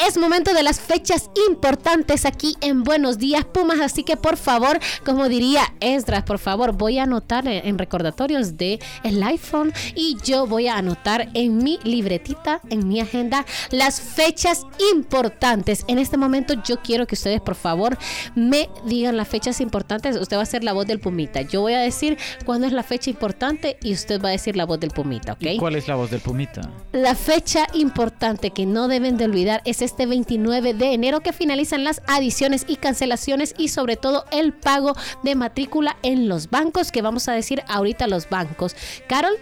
es 0.06 0.18
momento 0.18 0.52
de 0.52 0.62
las 0.62 0.80
fechas 0.80 1.30
importantes 1.48 2.26
aquí 2.26 2.56
en 2.60 2.84
Buenos 2.84 3.16
Días 3.16 3.44
Pumas, 3.46 3.80
así 3.80 4.02
que 4.02 4.18
por 4.18 4.36
favor, 4.36 4.78
como 5.02 5.30
diría 5.30 5.62
Esdras, 5.80 6.24
por 6.24 6.38
favor, 6.38 6.72
voy 6.72 6.98
a 6.98 7.04
anotar 7.04 7.48
en 7.48 7.78
recordatorios 7.78 8.58
de 8.58 8.80
el 9.02 9.22
iPhone 9.22 9.72
y 9.94 10.18
yo 10.22 10.46
voy 10.46 10.68
a 10.68 10.76
anotar 10.76 11.28
en 11.32 11.56
mi 11.56 11.78
libretita, 11.84 12.60
en 12.68 12.86
mi 12.86 13.00
agenda, 13.00 13.46
las 13.70 14.00
fechas 14.00 14.66
importantes. 14.92 15.84
En 15.88 15.98
este 15.98 16.18
momento 16.18 16.54
yo 16.64 16.82
quiero 16.82 17.06
que 17.06 17.14
ustedes 17.14 17.40
por 17.40 17.54
favor 17.54 17.96
me 18.34 18.68
digan 18.84 19.16
las 19.16 19.28
fechas 19.28 19.60
importantes. 19.62 20.16
Usted 20.16 20.36
va 20.36 20.42
a 20.42 20.46
ser 20.46 20.64
la 20.64 20.74
voz 20.74 20.86
del 20.86 21.00
Pumita. 21.00 21.40
Yo 21.42 21.62
voy 21.62 21.72
a 21.72 21.80
decir 21.80 22.18
cuándo 22.44 22.66
es 22.66 22.74
la 22.74 22.82
fecha 22.82 23.08
importante 23.08 23.78
y 23.82 23.94
usted 23.94 24.20
va 24.20 24.28
a 24.28 24.32
decir 24.32 24.54
la 24.54 24.66
voz 24.66 24.80
del 24.80 24.90
Pumita, 24.90 25.32
¿ok? 25.32 25.42
¿Y 25.42 25.56
¿Cuál 25.56 25.76
es 25.76 25.88
la 25.88 25.94
voz 25.94 26.10
del 26.10 26.20
Pumita? 26.20 26.70
La 26.92 27.14
fecha 27.14 27.66
importante 27.72 28.50
que 28.50 28.66
no 28.66 28.88
deben 28.88 29.16
de 29.16 29.24
olvidar 29.24 29.62
es 29.64 29.80
este 29.80 29.93
29 30.06 30.74
de 30.74 30.92
enero 30.92 31.20
que 31.20 31.32
finalizan 31.32 31.84
las 31.84 32.02
adiciones 32.06 32.64
y 32.68 32.76
cancelaciones 32.76 33.54
y 33.56 33.68
sobre 33.68 33.96
todo 33.96 34.24
el 34.30 34.52
pago 34.52 34.94
de 35.22 35.34
matrícula 35.34 35.96
en 36.02 36.28
los 36.28 36.50
bancos, 36.50 36.90
que 36.92 37.02
vamos 37.02 37.28
a 37.28 37.32
decir 37.32 37.62
ahorita 37.68 38.06
los 38.08 38.28
bancos. 38.28 38.76
Carol. 39.08 39.34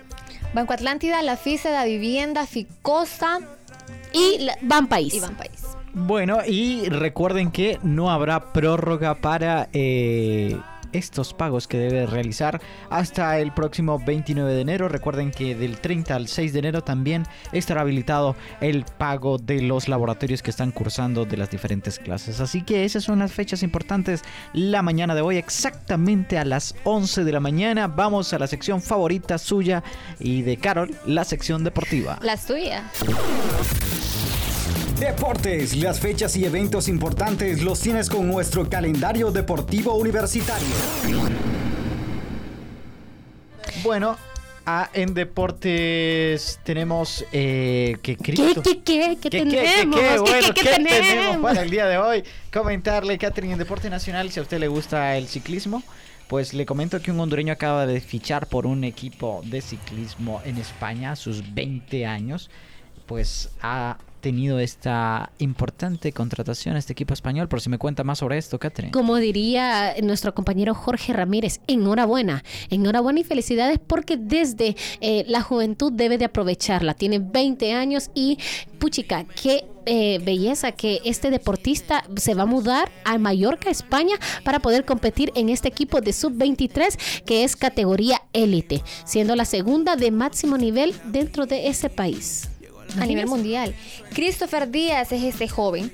Banco 0.55 0.75
Atlántida, 0.75 1.23
La 1.23 1.39
FICE, 1.39 1.71
La 1.71 1.85
Vivienda, 1.87 2.47
Ficosa 2.47 3.39
y 4.13 4.39
la- 4.41 4.59
Banpaís. 4.61 5.15
y 5.15 5.21
Banpaís. 5.21 5.63
Bueno, 5.95 6.41
y 6.47 6.89
recuerden 6.91 7.51
que 7.51 7.79
no 7.83 8.11
habrá 8.11 8.53
prórroga 8.53 9.15
para 9.15 9.69
eh, 9.73 10.59
estos 10.93 11.35
pagos 11.35 11.69
que 11.69 11.79
debe 11.79 12.07
realizar 12.07 12.61
hasta 12.91 13.39
el 13.39 13.53
próximo 13.53 13.99
29 13.99 14.53
de 14.53 14.61
enero. 14.61 14.89
Recuerden 14.89 15.31
que 15.31 15.55
del 15.55 15.79
30 15.79 16.15
al 16.15 16.29
6 16.29 16.53
de 16.53 16.59
enero 16.59 16.83
también 16.83 17.25
estará 17.53 17.83
habilitado 17.83 18.37
el 18.61 18.85
pago 18.85 19.39
de 19.39 19.63
los 19.63 19.89
laboratorios 19.89 20.43
que 20.43 20.51
están 20.51 20.71
cursando 20.71 21.25
de 21.25 21.37
las 21.37 21.51
diferentes 21.51 21.99
clases. 21.99 22.41
Así 22.41 22.63
que 22.63 22.85
esas 22.85 23.05
son 23.05 23.21
las 23.21 23.33
fechas 23.33 23.63
importantes 23.63 24.23
la 24.53 24.83
mañana 24.83 25.15
de 25.15 25.21
hoy, 25.21 25.37
exactamente 25.37 26.39
a 26.39 26.45
las 26.45 26.75
11 26.85 27.25
de 27.25 27.33
la 27.33 27.41
mañana. 27.41 27.87
Vamos 27.87 28.33
a 28.33 28.39
la 28.39 28.47
sección 28.47 28.83
favorita 28.83 29.39
suya 29.39 29.83
y 30.19 30.43
de 30.43 30.57
Carol, 30.57 30.95
la 31.07 31.25
sección 31.25 31.65
deportiva. 31.65 32.19
La 32.23 32.37
suya. 32.37 32.91
Deportes, 35.03 35.75
las 35.75 35.99
fechas 35.99 36.37
y 36.37 36.45
eventos 36.45 36.87
importantes 36.87 37.61
los 37.61 37.81
tienes 37.81 38.09
con 38.09 38.29
nuestro 38.29 38.71
calendario 38.71 39.33
deportivo 39.33 39.97
universitario. 39.97 40.69
Bueno, 43.83 44.17
ah, 44.65 44.89
en 44.95 45.13
deportes 45.13 46.61
tenemos 46.63 47.25
eh, 47.33 47.97
que 48.01 48.17
Cristo. 48.17 48.63
¿Qué, 48.63 48.81
qué, 48.81 49.19
qué? 49.19 49.19
¿Qué 49.21 49.29
¿Qué, 49.29 49.45
qué, 49.45 49.45
tenemos? 49.45 49.97
qué, 49.97 50.07
qué? 50.07 50.13
¿Qué, 50.13 50.19
Bueno, 50.21 50.47
qué, 50.47 50.55
qué 50.55 50.61
¿qué 50.61 50.71
tenemos 50.71 51.09
tenemos? 51.09 51.43
para 51.43 51.63
el 51.63 51.71
día 51.71 51.87
de 51.87 51.99
hoy? 51.99 52.23
Comentarle, 52.53 53.19
Catherine, 53.19 53.55
en 53.55 53.59
Deporte 53.59 53.91
Nacional, 53.91 54.31
si 54.31 54.39
a 54.39 54.45
usted 54.45 54.61
le 54.61 54.69
gusta 54.69 55.17
el 55.17 55.27
ciclismo, 55.27 55.83
pues 56.29 56.55
le 56.55 56.65
comento 56.65 57.03
que 57.03 57.11
un 57.11 57.19
hondureño 57.19 57.53
acaba 57.53 57.87
de 57.87 58.01
fichar 58.01 58.47
por 58.47 58.67
un 58.67 58.85
equipo 58.85 59.43
de 59.47 59.63
ciclismo 59.63 60.41
en 60.45 60.59
España 60.59 61.11
a 61.11 61.17
sus 61.17 61.53
20 61.55 62.07
años. 62.07 62.51
Pues 63.07 63.51
ha 63.63 63.99
tenido 64.23 64.59
esta 64.59 65.31
importante 65.39 66.13
contratación 66.13 66.77
este 66.77 66.95
equipo 66.95 67.13
español. 67.13 67.49
Por 67.49 67.61
si 67.61 67.69
me 67.69 67.77
cuenta 67.77 68.05
más 68.05 68.21
sobre 68.21 68.39
esto, 68.39 68.59
Catherine. 68.59 68.93
Como 68.93 69.17
diría 69.17 69.95
nuestro 70.03 70.35
compañero 70.35 70.75
Jorge 70.75 71.13
Ramírez, 71.13 71.61
enhorabuena, 71.67 72.43
enhorabuena 72.71 73.21
y 73.21 73.25
felicidades 73.25 73.79
porque 73.87 74.17
desde 74.17 74.77
eh, 75.01 75.25
la 75.29 75.43
juventud 75.43 75.93
debe 75.93 76.17
de 76.17 76.25
aprovecharla. 76.25 76.95
Tiene 76.95 77.19
20 77.19 77.75
años 77.75 78.11
y 78.15 78.39
puchica, 78.79 79.25
qué 79.25 79.67
eh, 79.85 80.21
belleza 80.25 80.73
que 80.73 81.01
este 81.05 81.31
deportista 81.31 82.05
se 82.17 82.35
va 82.35 82.45
a 82.45 82.47
mudar 82.47 82.91
a 83.05 83.19
Mallorca, 83.19 83.69
España, 83.69 84.15
para 84.45 84.61
poder 84.61 84.85
competir 84.85 85.33
en 85.35 85.49
este 85.49 85.69
equipo 85.69 86.01
de 86.01 86.13
sub-23 86.13 87.25
que 87.25 87.43
es 87.43 87.57
categoría 87.57 88.23
élite, 88.33 88.83
siendo 89.05 89.35
la 89.35 89.45
segunda 89.45 89.97
de 89.97 90.13
máximo 90.13 90.57
nivel 90.57 90.95
dentro 91.07 91.47
de 91.47 91.67
ese 91.67 91.91
país. 91.91 92.52
A 93.01 93.07
nivel 93.07 93.27
mundial. 93.27 93.75
Christopher 94.15 94.71
Díaz 94.71 95.13
es 95.13 95.23
ese 95.23 95.49
joven. 95.49 95.93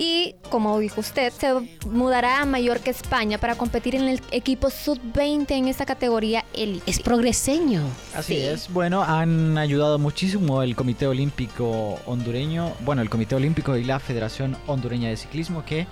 Y 0.00 0.36
como 0.48 0.78
dijo 0.78 1.00
usted, 1.00 1.32
se 1.32 1.52
mudará 1.90 2.40
a 2.40 2.44
Mallorca, 2.44 2.88
España, 2.88 3.38
para 3.38 3.56
competir 3.56 3.96
en 3.96 4.04
el 4.08 4.20
equipo 4.30 4.70
sub-20 4.70 5.50
en 5.50 5.66
esa 5.66 5.86
categoría 5.86 6.44
élite. 6.54 6.88
Es 6.88 7.00
progreseño. 7.00 7.82
Así 8.14 8.34
Sí. 8.36 8.40
es. 8.42 8.72
Bueno, 8.72 9.02
han 9.02 9.58
ayudado 9.58 9.98
muchísimo 9.98 10.62
el 10.62 10.76
Comité 10.76 11.08
Olímpico 11.08 11.98
Hondureño, 12.06 12.74
bueno, 12.84 13.02
el 13.02 13.10
Comité 13.10 13.34
Olímpico 13.34 13.76
y 13.76 13.82
la 13.82 13.98
Federación 13.98 14.56
Hondureña 14.68 15.08
de 15.08 15.16
Ciclismo 15.16 15.64
que 15.64 15.88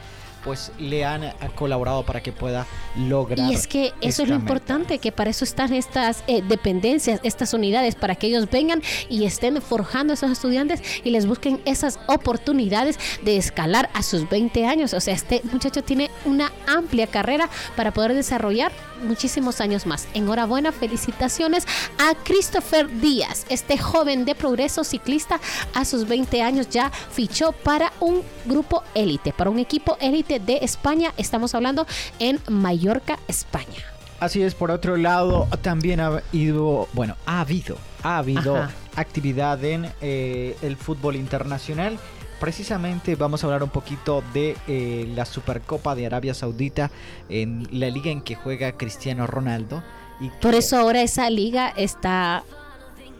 pues 0.46 0.70
le 0.78 1.04
han 1.04 1.24
eh, 1.24 1.34
colaborado 1.56 2.04
para 2.04 2.22
que 2.22 2.30
pueda 2.30 2.66
lograr. 2.96 3.50
Y 3.50 3.54
es 3.54 3.66
que 3.66 3.92
eso 4.00 4.22
es 4.22 4.28
lo 4.28 4.36
meta. 4.36 4.42
importante, 4.44 4.98
que 4.98 5.10
para 5.10 5.28
eso 5.28 5.44
están 5.44 5.74
estas 5.74 6.22
eh, 6.28 6.40
dependencias, 6.40 7.18
estas 7.24 7.52
unidades, 7.52 7.96
para 7.96 8.14
que 8.14 8.28
ellos 8.28 8.48
vengan 8.48 8.80
y 9.10 9.24
estén 9.24 9.60
forjando 9.60 10.12
a 10.12 10.14
esos 10.14 10.30
estudiantes 10.30 10.80
y 11.02 11.10
les 11.10 11.26
busquen 11.26 11.60
esas 11.64 11.98
oportunidades 12.06 12.96
de 13.24 13.36
escalar 13.36 13.90
a 13.92 14.04
sus 14.04 14.28
20 14.28 14.64
años. 14.66 14.94
O 14.94 15.00
sea, 15.00 15.14
este 15.14 15.42
muchacho 15.52 15.82
tiene 15.82 16.12
una 16.24 16.52
amplia 16.68 17.08
carrera 17.08 17.50
para 17.74 17.92
poder 17.92 18.14
desarrollar 18.14 18.70
muchísimos 19.02 19.60
años 19.60 19.84
más. 19.84 20.06
Enhorabuena, 20.14 20.70
felicitaciones 20.70 21.66
a 21.98 22.14
Christopher 22.22 22.88
Díaz, 23.00 23.46
este 23.48 23.78
joven 23.78 24.24
de 24.24 24.36
progreso 24.36 24.84
ciclista 24.84 25.40
a 25.74 25.84
sus 25.84 26.06
20 26.06 26.40
años 26.42 26.68
ya 26.70 26.90
fichó 26.90 27.50
para 27.50 27.92
un 27.98 28.22
grupo 28.44 28.84
élite, 28.94 29.32
para 29.32 29.50
un 29.50 29.58
equipo 29.58 29.96
élite 30.00 30.35
de 30.38 30.58
España. 30.62 31.12
Estamos 31.16 31.54
hablando 31.54 31.86
en 32.18 32.40
Mallorca, 32.48 33.18
España. 33.28 33.84
Así 34.18 34.42
es, 34.42 34.54
por 34.54 34.70
otro 34.70 34.96
lado, 34.96 35.46
también 35.60 36.00
ha 36.00 36.22
ido, 36.32 36.88
bueno, 36.94 37.16
ha 37.26 37.40
habido, 37.40 37.76
ha 38.02 38.18
habido 38.18 38.56
Ajá. 38.56 38.70
actividad 38.96 39.62
en 39.62 39.92
eh, 40.00 40.56
el 40.62 40.76
fútbol 40.76 41.16
internacional. 41.16 41.98
Precisamente 42.40 43.14
vamos 43.14 43.42
a 43.42 43.46
hablar 43.46 43.62
un 43.62 43.70
poquito 43.70 44.22
de 44.32 44.56
eh, 44.68 45.10
la 45.14 45.24
Supercopa 45.26 45.94
de 45.94 46.06
Arabia 46.06 46.34
Saudita 46.34 46.90
en 47.28 47.66
la 47.70 47.90
liga 47.90 48.10
en 48.10 48.22
que 48.22 48.34
juega 48.34 48.72
Cristiano 48.72 49.26
Ronaldo. 49.26 49.82
Y 50.20 50.30
Por 50.40 50.54
eso 50.54 50.78
ahora 50.78 51.02
esa 51.02 51.28
liga 51.28 51.72
está 51.76 52.42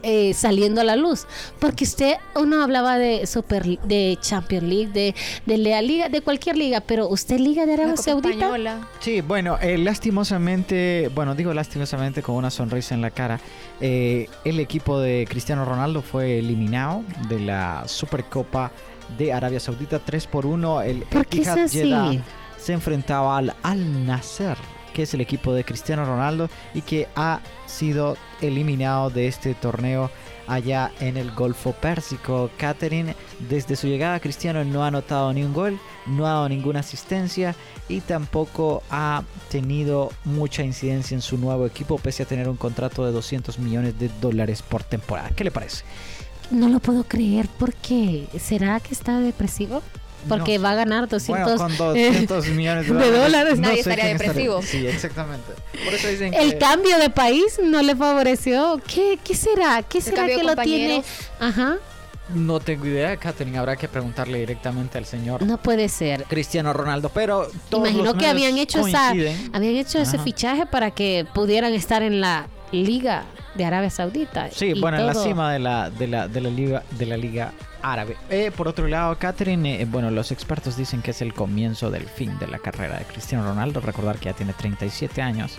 eh, 0.02 0.34
saliendo 0.34 0.80
a 0.80 0.84
la 0.84 0.96
luz. 0.96 1.26
Porque 1.58 1.84
usted, 1.84 2.14
uno 2.34 2.62
hablaba 2.62 2.98
de 2.98 3.26
Super 3.26 3.64
de 3.80 4.18
Champions 4.20 4.64
League, 4.64 4.92
de, 4.92 5.14
de 5.46 5.58
la 5.58 5.82
liga, 5.82 6.08
de 6.08 6.20
cualquier 6.20 6.56
liga, 6.56 6.80
pero 6.80 7.08
usted 7.08 7.38
liga 7.38 7.66
de 7.66 7.74
Arabia 7.74 7.96
Saudita. 7.96 8.30
Española. 8.30 8.88
Sí, 9.00 9.20
bueno, 9.20 9.58
eh, 9.60 9.78
lastimosamente, 9.78 11.10
bueno, 11.14 11.34
digo 11.34 11.52
lastimosamente 11.54 12.22
con 12.22 12.34
una 12.36 12.50
sonrisa 12.50 12.94
en 12.94 13.02
la 13.02 13.10
cara, 13.10 13.40
eh, 13.80 14.28
el 14.44 14.60
equipo 14.60 14.98
de 15.00 15.26
Cristiano 15.28 15.64
Ronaldo 15.64 16.02
fue 16.02 16.38
eliminado 16.38 17.02
de 17.28 17.40
la 17.40 17.84
Supercopa 17.86 18.70
de 19.18 19.32
Arabia 19.32 19.60
Saudita 19.60 19.98
3 19.98 20.26
por 20.26 20.46
1. 20.46 20.82
El 20.82 21.00
¿Por 21.02 21.26
qué 21.26 21.42
es 21.42 21.48
Etihad 21.48 21.64
así? 21.64 21.78
Jeddah 21.78 22.24
se 22.58 22.72
enfrentaba 22.72 23.38
al 23.38 23.54
Al 23.62 24.06
Nasser, 24.06 24.56
que 24.96 25.02
es 25.02 25.12
el 25.12 25.20
equipo 25.20 25.52
de 25.52 25.62
Cristiano 25.62 26.06
Ronaldo 26.06 26.48
y 26.72 26.80
que 26.80 27.06
ha 27.16 27.40
sido 27.66 28.16
eliminado 28.40 29.10
de 29.10 29.28
este 29.28 29.52
torneo 29.52 30.10
allá 30.46 30.90
en 31.00 31.18
el 31.18 31.32
Golfo 31.32 31.72
Pérsico. 31.72 32.48
Catherine, 32.56 33.14
desde 33.50 33.76
su 33.76 33.88
llegada 33.88 34.20
Cristiano 34.20 34.64
no 34.64 34.84
ha 34.84 34.86
anotado 34.86 35.34
ni 35.34 35.44
un 35.44 35.52
gol, 35.52 35.78
no 36.06 36.24
ha 36.24 36.30
dado 36.30 36.48
ninguna 36.48 36.80
asistencia 36.80 37.54
y 37.90 38.00
tampoco 38.00 38.82
ha 38.88 39.22
tenido 39.50 40.12
mucha 40.24 40.62
incidencia 40.62 41.14
en 41.14 41.20
su 41.20 41.36
nuevo 41.36 41.66
equipo 41.66 41.98
pese 41.98 42.22
a 42.22 42.26
tener 42.26 42.48
un 42.48 42.56
contrato 42.56 43.04
de 43.04 43.12
200 43.12 43.58
millones 43.58 43.98
de 43.98 44.08
dólares 44.22 44.62
por 44.62 44.82
temporada. 44.82 45.28
¿Qué 45.36 45.44
le 45.44 45.50
parece? 45.50 45.84
No 46.50 46.70
lo 46.70 46.80
puedo 46.80 47.04
creer. 47.04 47.48
¿Por 47.48 47.74
qué? 47.74 48.28
¿Será 48.40 48.80
que 48.80 48.94
está 48.94 49.20
depresivo? 49.20 49.82
Porque 50.28 50.58
No. 50.58 50.64
va 50.64 50.70
a 50.72 50.74
ganar 50.74 51.08
200, 51.08 51.44
Bueno, 51.44 51.56
con 51.58 51.76
200 51.94 52.46
millones 52.48 52.88
de 52.88 52.94
de 52.94 52.98
dólares. 53.10 53.22
dólares. 53.22 53.58
Nadie 53.58 53.82
sé 53.82 53.90
estaría 53.90 54.12
depresivo. 54.18 54.62
Sí, 54.62 54.86
exactamente. 54.86 55.52
Por 55.84 55.94
eso 55.94 56.08
dicen 56.08 56.34
El 56.34 56.52
que- 56.52 56.58
cambio 56.58 56.98
de 56.98 57.10
país 57.10 57.60
no 57.62 57.82
le 57.82 57.94
favoreció. 57.96 58.80
¿Qué, 58.86 59.18
qué 59.22 59.34
será? 59.34 59.82
¿Qué 59.82 60.00
será 60.00 60.26
que 60.26 60.42
lo 60.42 60.56
tiene? 60.56 61.02
Ajá. 61.40 61.76
No 62.34 62.58
tengo 62.58 62.86
idea, 62.86 63.16
Catherine. 63.16 63.56
Habrá 63.56 63.76
que 63.76 63.86
preguntarle 63.86 64.40
directamente 64.40 64.98
al 64.98 65.06
señor 65.06 65.42
No 65.42 65.58
puede 65.58 65.88
ser. 65.88 66.24
Cristiano 66.24 66.72
Ronaldo. 66.72 67.08
Pero 67.14 67.48
todos 67.70 67.88
Imagino 67.88 68.12
los 68.12 68.14
que 68.20 68.26
habían 68.26 68.58
hecho 68.58 68.84
esa, 68.84 69.10
habían 69.10 69.76
hecho 69.76 70.00
ese 70.00 70.18
fichaje 70.18 70.66
para 70.66 70.90
que 70.90 71.24
pudieran 71.34 71.72
estar 71.72 72.02
en 72.02 72.20
la 72.20 72.48
liga 72.72 73.24
de 73.56 73.64
Arabia 73.64 73.90
Saudita. 73.90 74.50
Sí, 74.50 74.74
bueno, 74.80 74.98
en 74.98 75.06
la 75.06 75.14
cima 75.14 75.52
de 75.52 75.58
la, 75.58 75.90
de 75.90 76.06
la, 76.06 76.28
de 76.28 76.40
la 76.40 76.50
liga 76.50 76.82
de 76.98 77.06
la 77.06 77.16
liga 77.16 77.52
árabe. 77.82 78.16
Eh, 78.30 78.50
por 78.56 78.68
otro 78.68 78.86
lado, 78.86 79.16
Catherine, 79.18 79.80
eh, 79.80 79.86
bueno, 79.86 80.10
los 80.10 80.32
expertos 80.32 80.76
dicen 80.76 81.02
que 81.02 81.12
es 81.12 81.22
el 81.22 81.32
comienzo 81.32 81.90
del 81.90 82.06
fin 82.08 82.38
de 82.38 82.46
la 82.48 82.58
carrera 82.58 82.98
de 82.98 83.04
Cristiano 83.04 83.44
Ronaldo. 83.44 83.80
Recordar 83.80 84.18
que 84.18 84.26
ya 84.26 84.32
tiene 84.32 84.52
37 84.52 85.22
años. 85.22 85.58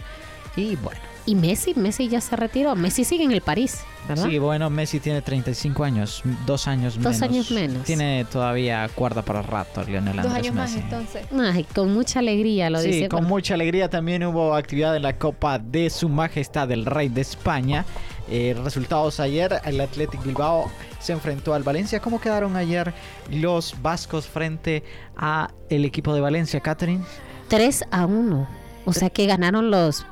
Y 0.58 0.76
bueno, 0.76 1.00
Y 1.26 1.36
Messi, 1.36 1.74
Messi 1.76 2.08
ya 2.10 2.20
se 2.20 2.36
retiró. 2.36 2.76
Messi 2.76 3.04
sigue 3.04 3.24
en 3.24 3.32
el 3.32 3.42
París, 3.42 3.82
¿verdad? 4.08 4.28
sí, 4.28 4.40
bueno, 4.40 4.70
Messi 4.70 5.00
tiene 5.00 5.22
35 5.22 5.84
años, 5.84 6.24
dos 6.46 6.68
años 6.68 6.96
Dos 6.96 7.04
menos. 7.04 7.22
años 7.22 7.52
menos. 7.52 7.84
Tiene 7.84 8.26
todavía 8.32 8.90
cuerda 8.96 9.22
para 9.22 9.42
rato, 9.42 9.84
Lionel 9.84 10.16
Dos 10.16 10.26
Andrés 10.26 10.36
años 10.44 10.56
más 10.56 10.76
entonces. 10.76 11.28
Ay, 11.38 11.64
con 11.76 11.94
mucha 11.94 12.20
alegría 12.20 12.70
lo 12.70 12.80
sí, 12.80 12.88
dice. 12.88 13.10
con 13.10 13.20
pero- 13.20 13.30
mucha 13.30 13.54
alegría 13.54 13.90
también 13.90 14.24
hubo 14.26 14.56
actividad 14.56 14.96
en 14.96 15.04
la 15.04 15.18
Copa 15.18 15.60
de 15.60 15.90
Su 15.90 16.10
Majestad 16.10 16.72
el 16.72 16.86
Rey 16.86 17.10
de 17.10 17.22
España. 17.22 17.86
Eh, 18.30 18.56
resultados 18.64 19.20
ayer, 19.22 19.62
el 19.64 19.80
Athletic 19.80 20.22
Bilbao 20.24 20.70
se 21.00 21.14
enfrentó 21.14 21.54
al 21.54 21.64
Valencia. 21.64 22.00
¿Cómo 22.02 22.20
quedaron 22.20 22.56
ayer 22.58 22.94
los 23.30 23.76
vascos 23.82 24.28
frente 24.28 24.84
a 25.16 25.50
el 25.70 25.86
equipo 25.86 26.14
de 26.16 26.20
Valencia, 26.22 26.60
Catherine? 26.62 27.04
3 27.48 27.84
a 27.92 28.06
1. 28.06 28.48
O 28.86 28.94
sea 28.94 29.10
que 29.10 29.26
ganaron 29.28 29.70
los. 29.72 30.06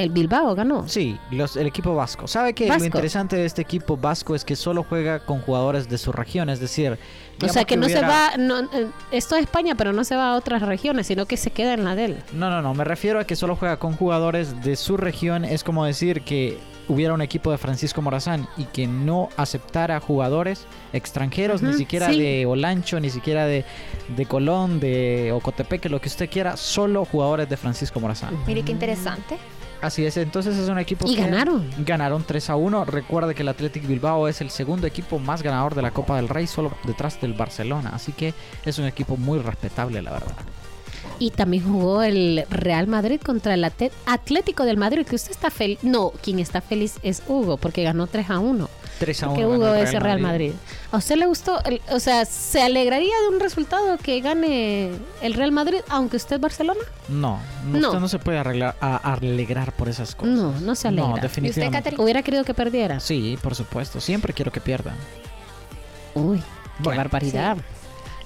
El 0.00 0.10
Bilbao 0.10 0.54
ganó. 0.54 0.88
Sí, 0.88 1.18
los, 1.30 1.56
el 1.56 1.66
equipo 1.66 1.94
vasco. 1.94 2.26
¿Sabe 2.26 2.54
que 2.54 2.66
Vasco. 2.68 2.80
lo 2.80 2.86
interesante 2.86 3.36
de 3.36 3.44
este 3.44 3.62
equipo 3.62 3.96
vasco 3.96 4.34
es 4.34 4.44
que 4.44 4.56
solo 4.56 4.82
juega 4.88 5.20
con 5.20 5.40
jugadores 5.40 5.88
de 5.88 5.98
su 5.98 6.10
región? 6.12 6.48
Es 6.48 6.58
decir, 6.60 6.92
O 6.92 6.96
digamos 7.34 7.52
sea 7.54 7.64
que, 7.64 7.76
no 7.76 7.86
hubiera- 7.86 8.00
se 8.00 8.06
va. 8.06 8.30
No, 8.38 8.60
eh, 8.72 8.86
esto 9.12 9.36
es 9.36 9.42
España, 9.42 9.74
pero 9.76 9.92
no 9.92 10.04
se 10.04 10.16
va 10.16 10.32
a 10.32 10.36
otras 10.36 10.62
regiones, 10.62 11.06
sino 11.06 11.26
que 11.26 11.36
se 11.36 11.50
queda 11.50 11.74
en 11.74 11.84
la 11.84 11.94
de 11.94 12.04
él. 12.06 12.16
No, 12.32 12.48
no, 12.50 12.62
no, 12.62 12.74
me 12.74 12.84
refiero 12.84 13.20
a 13.20 13.24
que 13.24 13.36
solo 13.36 13.56
juega 13.56 13.78
con 13.78 13.94
jugadores 13.94 14.62
de 14.62 14.76
su 14.76 14.96
región. 14.96 15.44
Es 15.44 15.62
como 15.64 15.84
decir 15.84 16.22
que 16.22 16.58
hubiera 16.88 17.14
un 17.14 17.22
equipo 17.22 17.52
de 17.52 17.58
Francisco 17.58 18.02
Morazán 18.02 18.48
y 18.56 18.64
que 18.64 18.88
no 18.88 19.28
aceptara 19.36 20.00
jugadores 20.00 20.66
extranjeros, 20.92 21.62
ni 21.62 21.72
siquiera 21.74 22.08
sí. 22.08 22.18
de 22.20 22.46
Olancho, 22.46 22.98
ni 22.98 23.10
siquiera 23.10 23.46
de, 23.46 23.64
de 24.16 24.26
Colón, 24.26 24.80
de 24.80 25.30
Ocotepeque, 25.32 25.88
lo 25.88 26.00
que 26.00 26.08
usted 26.08 26.28
quiera, 26.28 26.56
solo 26.56 27.04
jugadores 27.04 27.48
de 27.48 27.56
Francisco 27.56 28.00
Morazán. 28.00 28.36
Mire 28.46 28.62
qué 28.64 28.72
interesante. 28.72 29.36
Así 29.82 30.04
es, 30.04 30.16
entonces 30.18 30.58
es 30.58 30.68
un 30.68 30.78
equipo 30.78 31.06
Y 31.08 31.16
que 31.16 31.22
ganaron. 31.22 31.68
Ganaron 31.78 32.24
3 32.26 32.50
a 32.50 32.56
1. 32.56 32.84
Recuerda 32.84 33.32
que 33.32 33.42
el 33.42 33.48
Athletic 33.48 33.86
Bilbao 33.86 34.28
es 34.28 34.40
el 34.40 34.50
segundo 34.50 34.86
equipo 34.86 35.18
más 35.18 35.42
ganador 35.42 35.74
de 35.74 35.82
la 35.82 35.90
Copa 35.90 36.16
del 36.16 36.28
Rey, 36.28 36.46
solo 36.46 36.72
detrás 36.84 37.20
del 37.20 37.32
Barcelona. 37.32 37.90
Así 37.94 38.12
que 38.12 38.34
es 38.64 38.78
un 38.78 38.84
equipo 38.84 39.16
muy 39.16 39.38
respetable, 39.38 40.02
la 40.02 40.12
verdad. 40.12 40.36
Y 41.18 41.30
también 41.30 41.64
jugó 41.64 42.02
el 42.02 42.44
Real 42.50 42.86
Madrid 42.86 43.20
contra 43.20 43.54
el 43.54 43.64
Atlético 43.64 44.64
del 44.64 44.76
Madrid, 44.76 45.06
que 45.06 45.16
usted 45.16 45.30
está 45.30 45.50
feliz. 45.50 45.78
No, 45.82 46.10
quien 46.22 46.38
está 46.38 46.60
feliz 46.60 46.98
es 47.02 47.22
Hugo, 47.26 47.56
porque 47.56 47.82
ganó 47.82 48.06
3 48.06 48.30
a 48.30 48.38
1. 48.38 48.68
3 49.00 49.22
a 49.24 49.26
1. 49.26 49.34
Porque 49.34 49.42
ganó 49.50 49.56
Hugo 49.56 49.74
es 49.74 49.92
el 49.94 50.00
Real 50.00 50.20
Madrid. 50.20 50.52
¿A 50.92 50.96
usted 50.98 51.16
le 51.16 51.26
gustó? 51.26 51.58
el- 51.64 51.80
o 51.90 51.98
sea, 51.98 52.24
¿se 52.24 52.62
alegraría 52.62 53.14
de 53.22 53.34
un 53.34 53.40
resultado 53.40 53.96
que 53.98 54.20
gane 54.20 54.90
el 55.22 55.34
Real 55.34 55.50
Madrid, 55.50 55.78
aunque 55.88 56.16
usted 56.18 56.36
es 56.36 56.40
Barcelona? 56.42 56.80
No, 57.08 57.40
no, 57.66 57.78
No. 57.78 57.88
usted 57.88 57.98
no 58.00 58.08
se 58.08 58.18
puede 58.20 58.38
arreglar, 58.38 58.76
a- 58.80 58.96
alegrar 59.14 59.72
por 59.72 59.88
esas 59.88 60.14
cosas. 60.14 60.34
No, 60.36 60.52
no 60.60 60.74
se 60.76 60.86
alegra. 60.88 61.08
No, 61.08 61.16
definitivamente. 61.16 61.78
Catherine? 61.78 62.02
Hubiera 62.04 62.22
querido 62.22 62.44
que 62.44 62.54
perdiera. 62.54 63.00
Sí, 63.00 63.36
por 63.42 63.54
supuesto. 63.56 64.00
Siempre 64.00 64.32
quiero 64.32 64.52
que 64.52 64.60
pierdan. 64.60 64.94
Uy, 66.14 66.38
qué 66.38 66.44
Bueno. 66.84 66.98
barbaridad. 66.98 67.56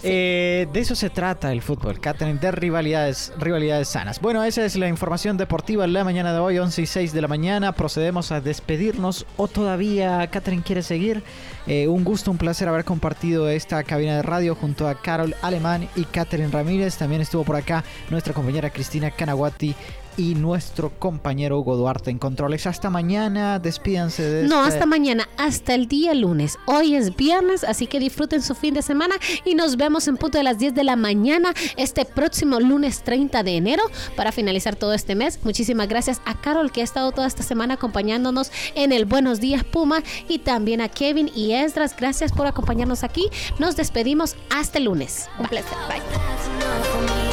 Eh, 0.06 0.68
de 0.70 0.80
eso 0.80 0.94
se 0.94 1.08
trata 1.08 1.50
el 1.50 1.62
fútbol, 1.62 1.98
Catherine, 1.98 2.38
de 2.38 2.50
rivalidades, 2.50 3.32
rivalidades 3.38 3.88
sanas. 3.88 4.20
Bueno, 4.20 4.44
esa 4.44 4.62
es 4.62 4.76
la 4.76 4.86
información 4.86 5.38
deportiva 5.38 5.86
en 5.86 5.94
la 5.94 6.04
mañana 6.04 6.34
de 6.34 6.40
hoy, 6.40 6.58
11 6.58 6.82
y 6.82 6.86
6 6.86 7.12
de 7.14 7.22
la 7.22 7.28
mañana. 7.28 7.72
Procedemos 7.72 8.30
a 8.30 8.42
despedirnos 8.42 9.24
o 9.38 9.48
todavía 9.48 10.26
Catherine 10.30 10.62
quiere 10.62 10.82
seguir. 10.82 11.22
Eh, 11.66 11.88
un 11.88 12.04
gusto, 12.04 12.30
un 12.30 12.36
placer 12.36 12.68
haber 12.68 12.84
compartido 12.84 13.48
esta 13.48 13.82
cabina 13.82 14.16
de 14.16 14.22
radio 14.22 14.54
junto 14.54 14.86
a 14.88 14.94
Carol 14.94 15.34
Alemán 15.40 15.88
y 15.96 16.04
Catherine 16.04 16.50
Ramírez. 16.50 16.98
También 16.98 17.22
estuvo 17.22 17.42
por 17.42 17.56
acá 17.56 17.82
nuestra 18.10 18.34
compañera 18.34 18.68
Cristina 18.68 19.10
Canaguati 19.10 19.74
y 20.16 20.34
nuestro 20.34 20.90
compañero 20.98 21.58
Hugo 21.58 21.76
Duarte 21.76 22.10
en 22.10 22.18
controles. 22.18 22.66
Hasta 22.66 22.90
mañana, 22.90 23.58
despídanse 23.58 24.22
de 24.22 24.48
No, 24.48 24.62
este- 24.62 24.74
hasta 24.74 24.86
mañana, 24.86 25.28
hasta 25.36 25.74
el 25.74 25.88
día 25.88 26.14
lunes. 26.14 26.58
Hoy 26.66 26.94
es 26.94 27.14
viernes, 27.16 27.64
así 27.64 27.86
que 27.86 27.98
disfruten 27.98 28.42
su 28.42 28.54
fin 28.54 28.74
de 28.74 28.82
semana 28.82 29.14
y 29.44 29.54
nos 29.54 29.76
vemos 29.76 30.06
en 30.08 30.16
punto 30.16 30.38
de 30.38 30.44
las 30.44 30.58
10 30.58 30.74
de 30.74 30.84
la 30.84 30.96
mañana 30.96 31.52
este 31.76 32.04
próximo 32.04 32.60
lunes 32.60 33.02
30 33.02 33.42
de 33.42 33.56
enero 33.56 33.82
para 34.16 34.32
finalizar 34.32 34.76
todo 34.76 34.92
este 34.92 35.14
mes. 35.14 35.38
Muchísimas 35.44 35.88
gracias 35.88 36.20
a 36.24 36.40
Carol 36.40 36.70
que 36.72 36.80
ha 36.80 36.84
estado 36.84 37.12
toda 37.12 37.26
esta 37.26 37.42
semana 37.42 37.74
acompañándonos 37.74 38.50
en 38.74 38.92
el 38.92 39.04
Buenos 39.04 39.40
Días 39.40 39.64
Puma 39.64 40.02
y 40.28 40.38
también 40.38 40.80
a 40.80 40.88
Kevin 40.88 41.30
y 41.34 41.52
Esdras. 41.52 41.94
Gracias 41.96 42.32
por 42.32 42.46
acompañarnos 42.46 43.04
aquí. 43.04 43.28
Nos 43.58 43.76
despedimos 43.76 44.36
hasta 44.50 44.78
el 44.78 44.84
lunes. 44.84 45.28
Un 45.38 45.46
placer. 45.48 45.76
Bye. 45.88 47.23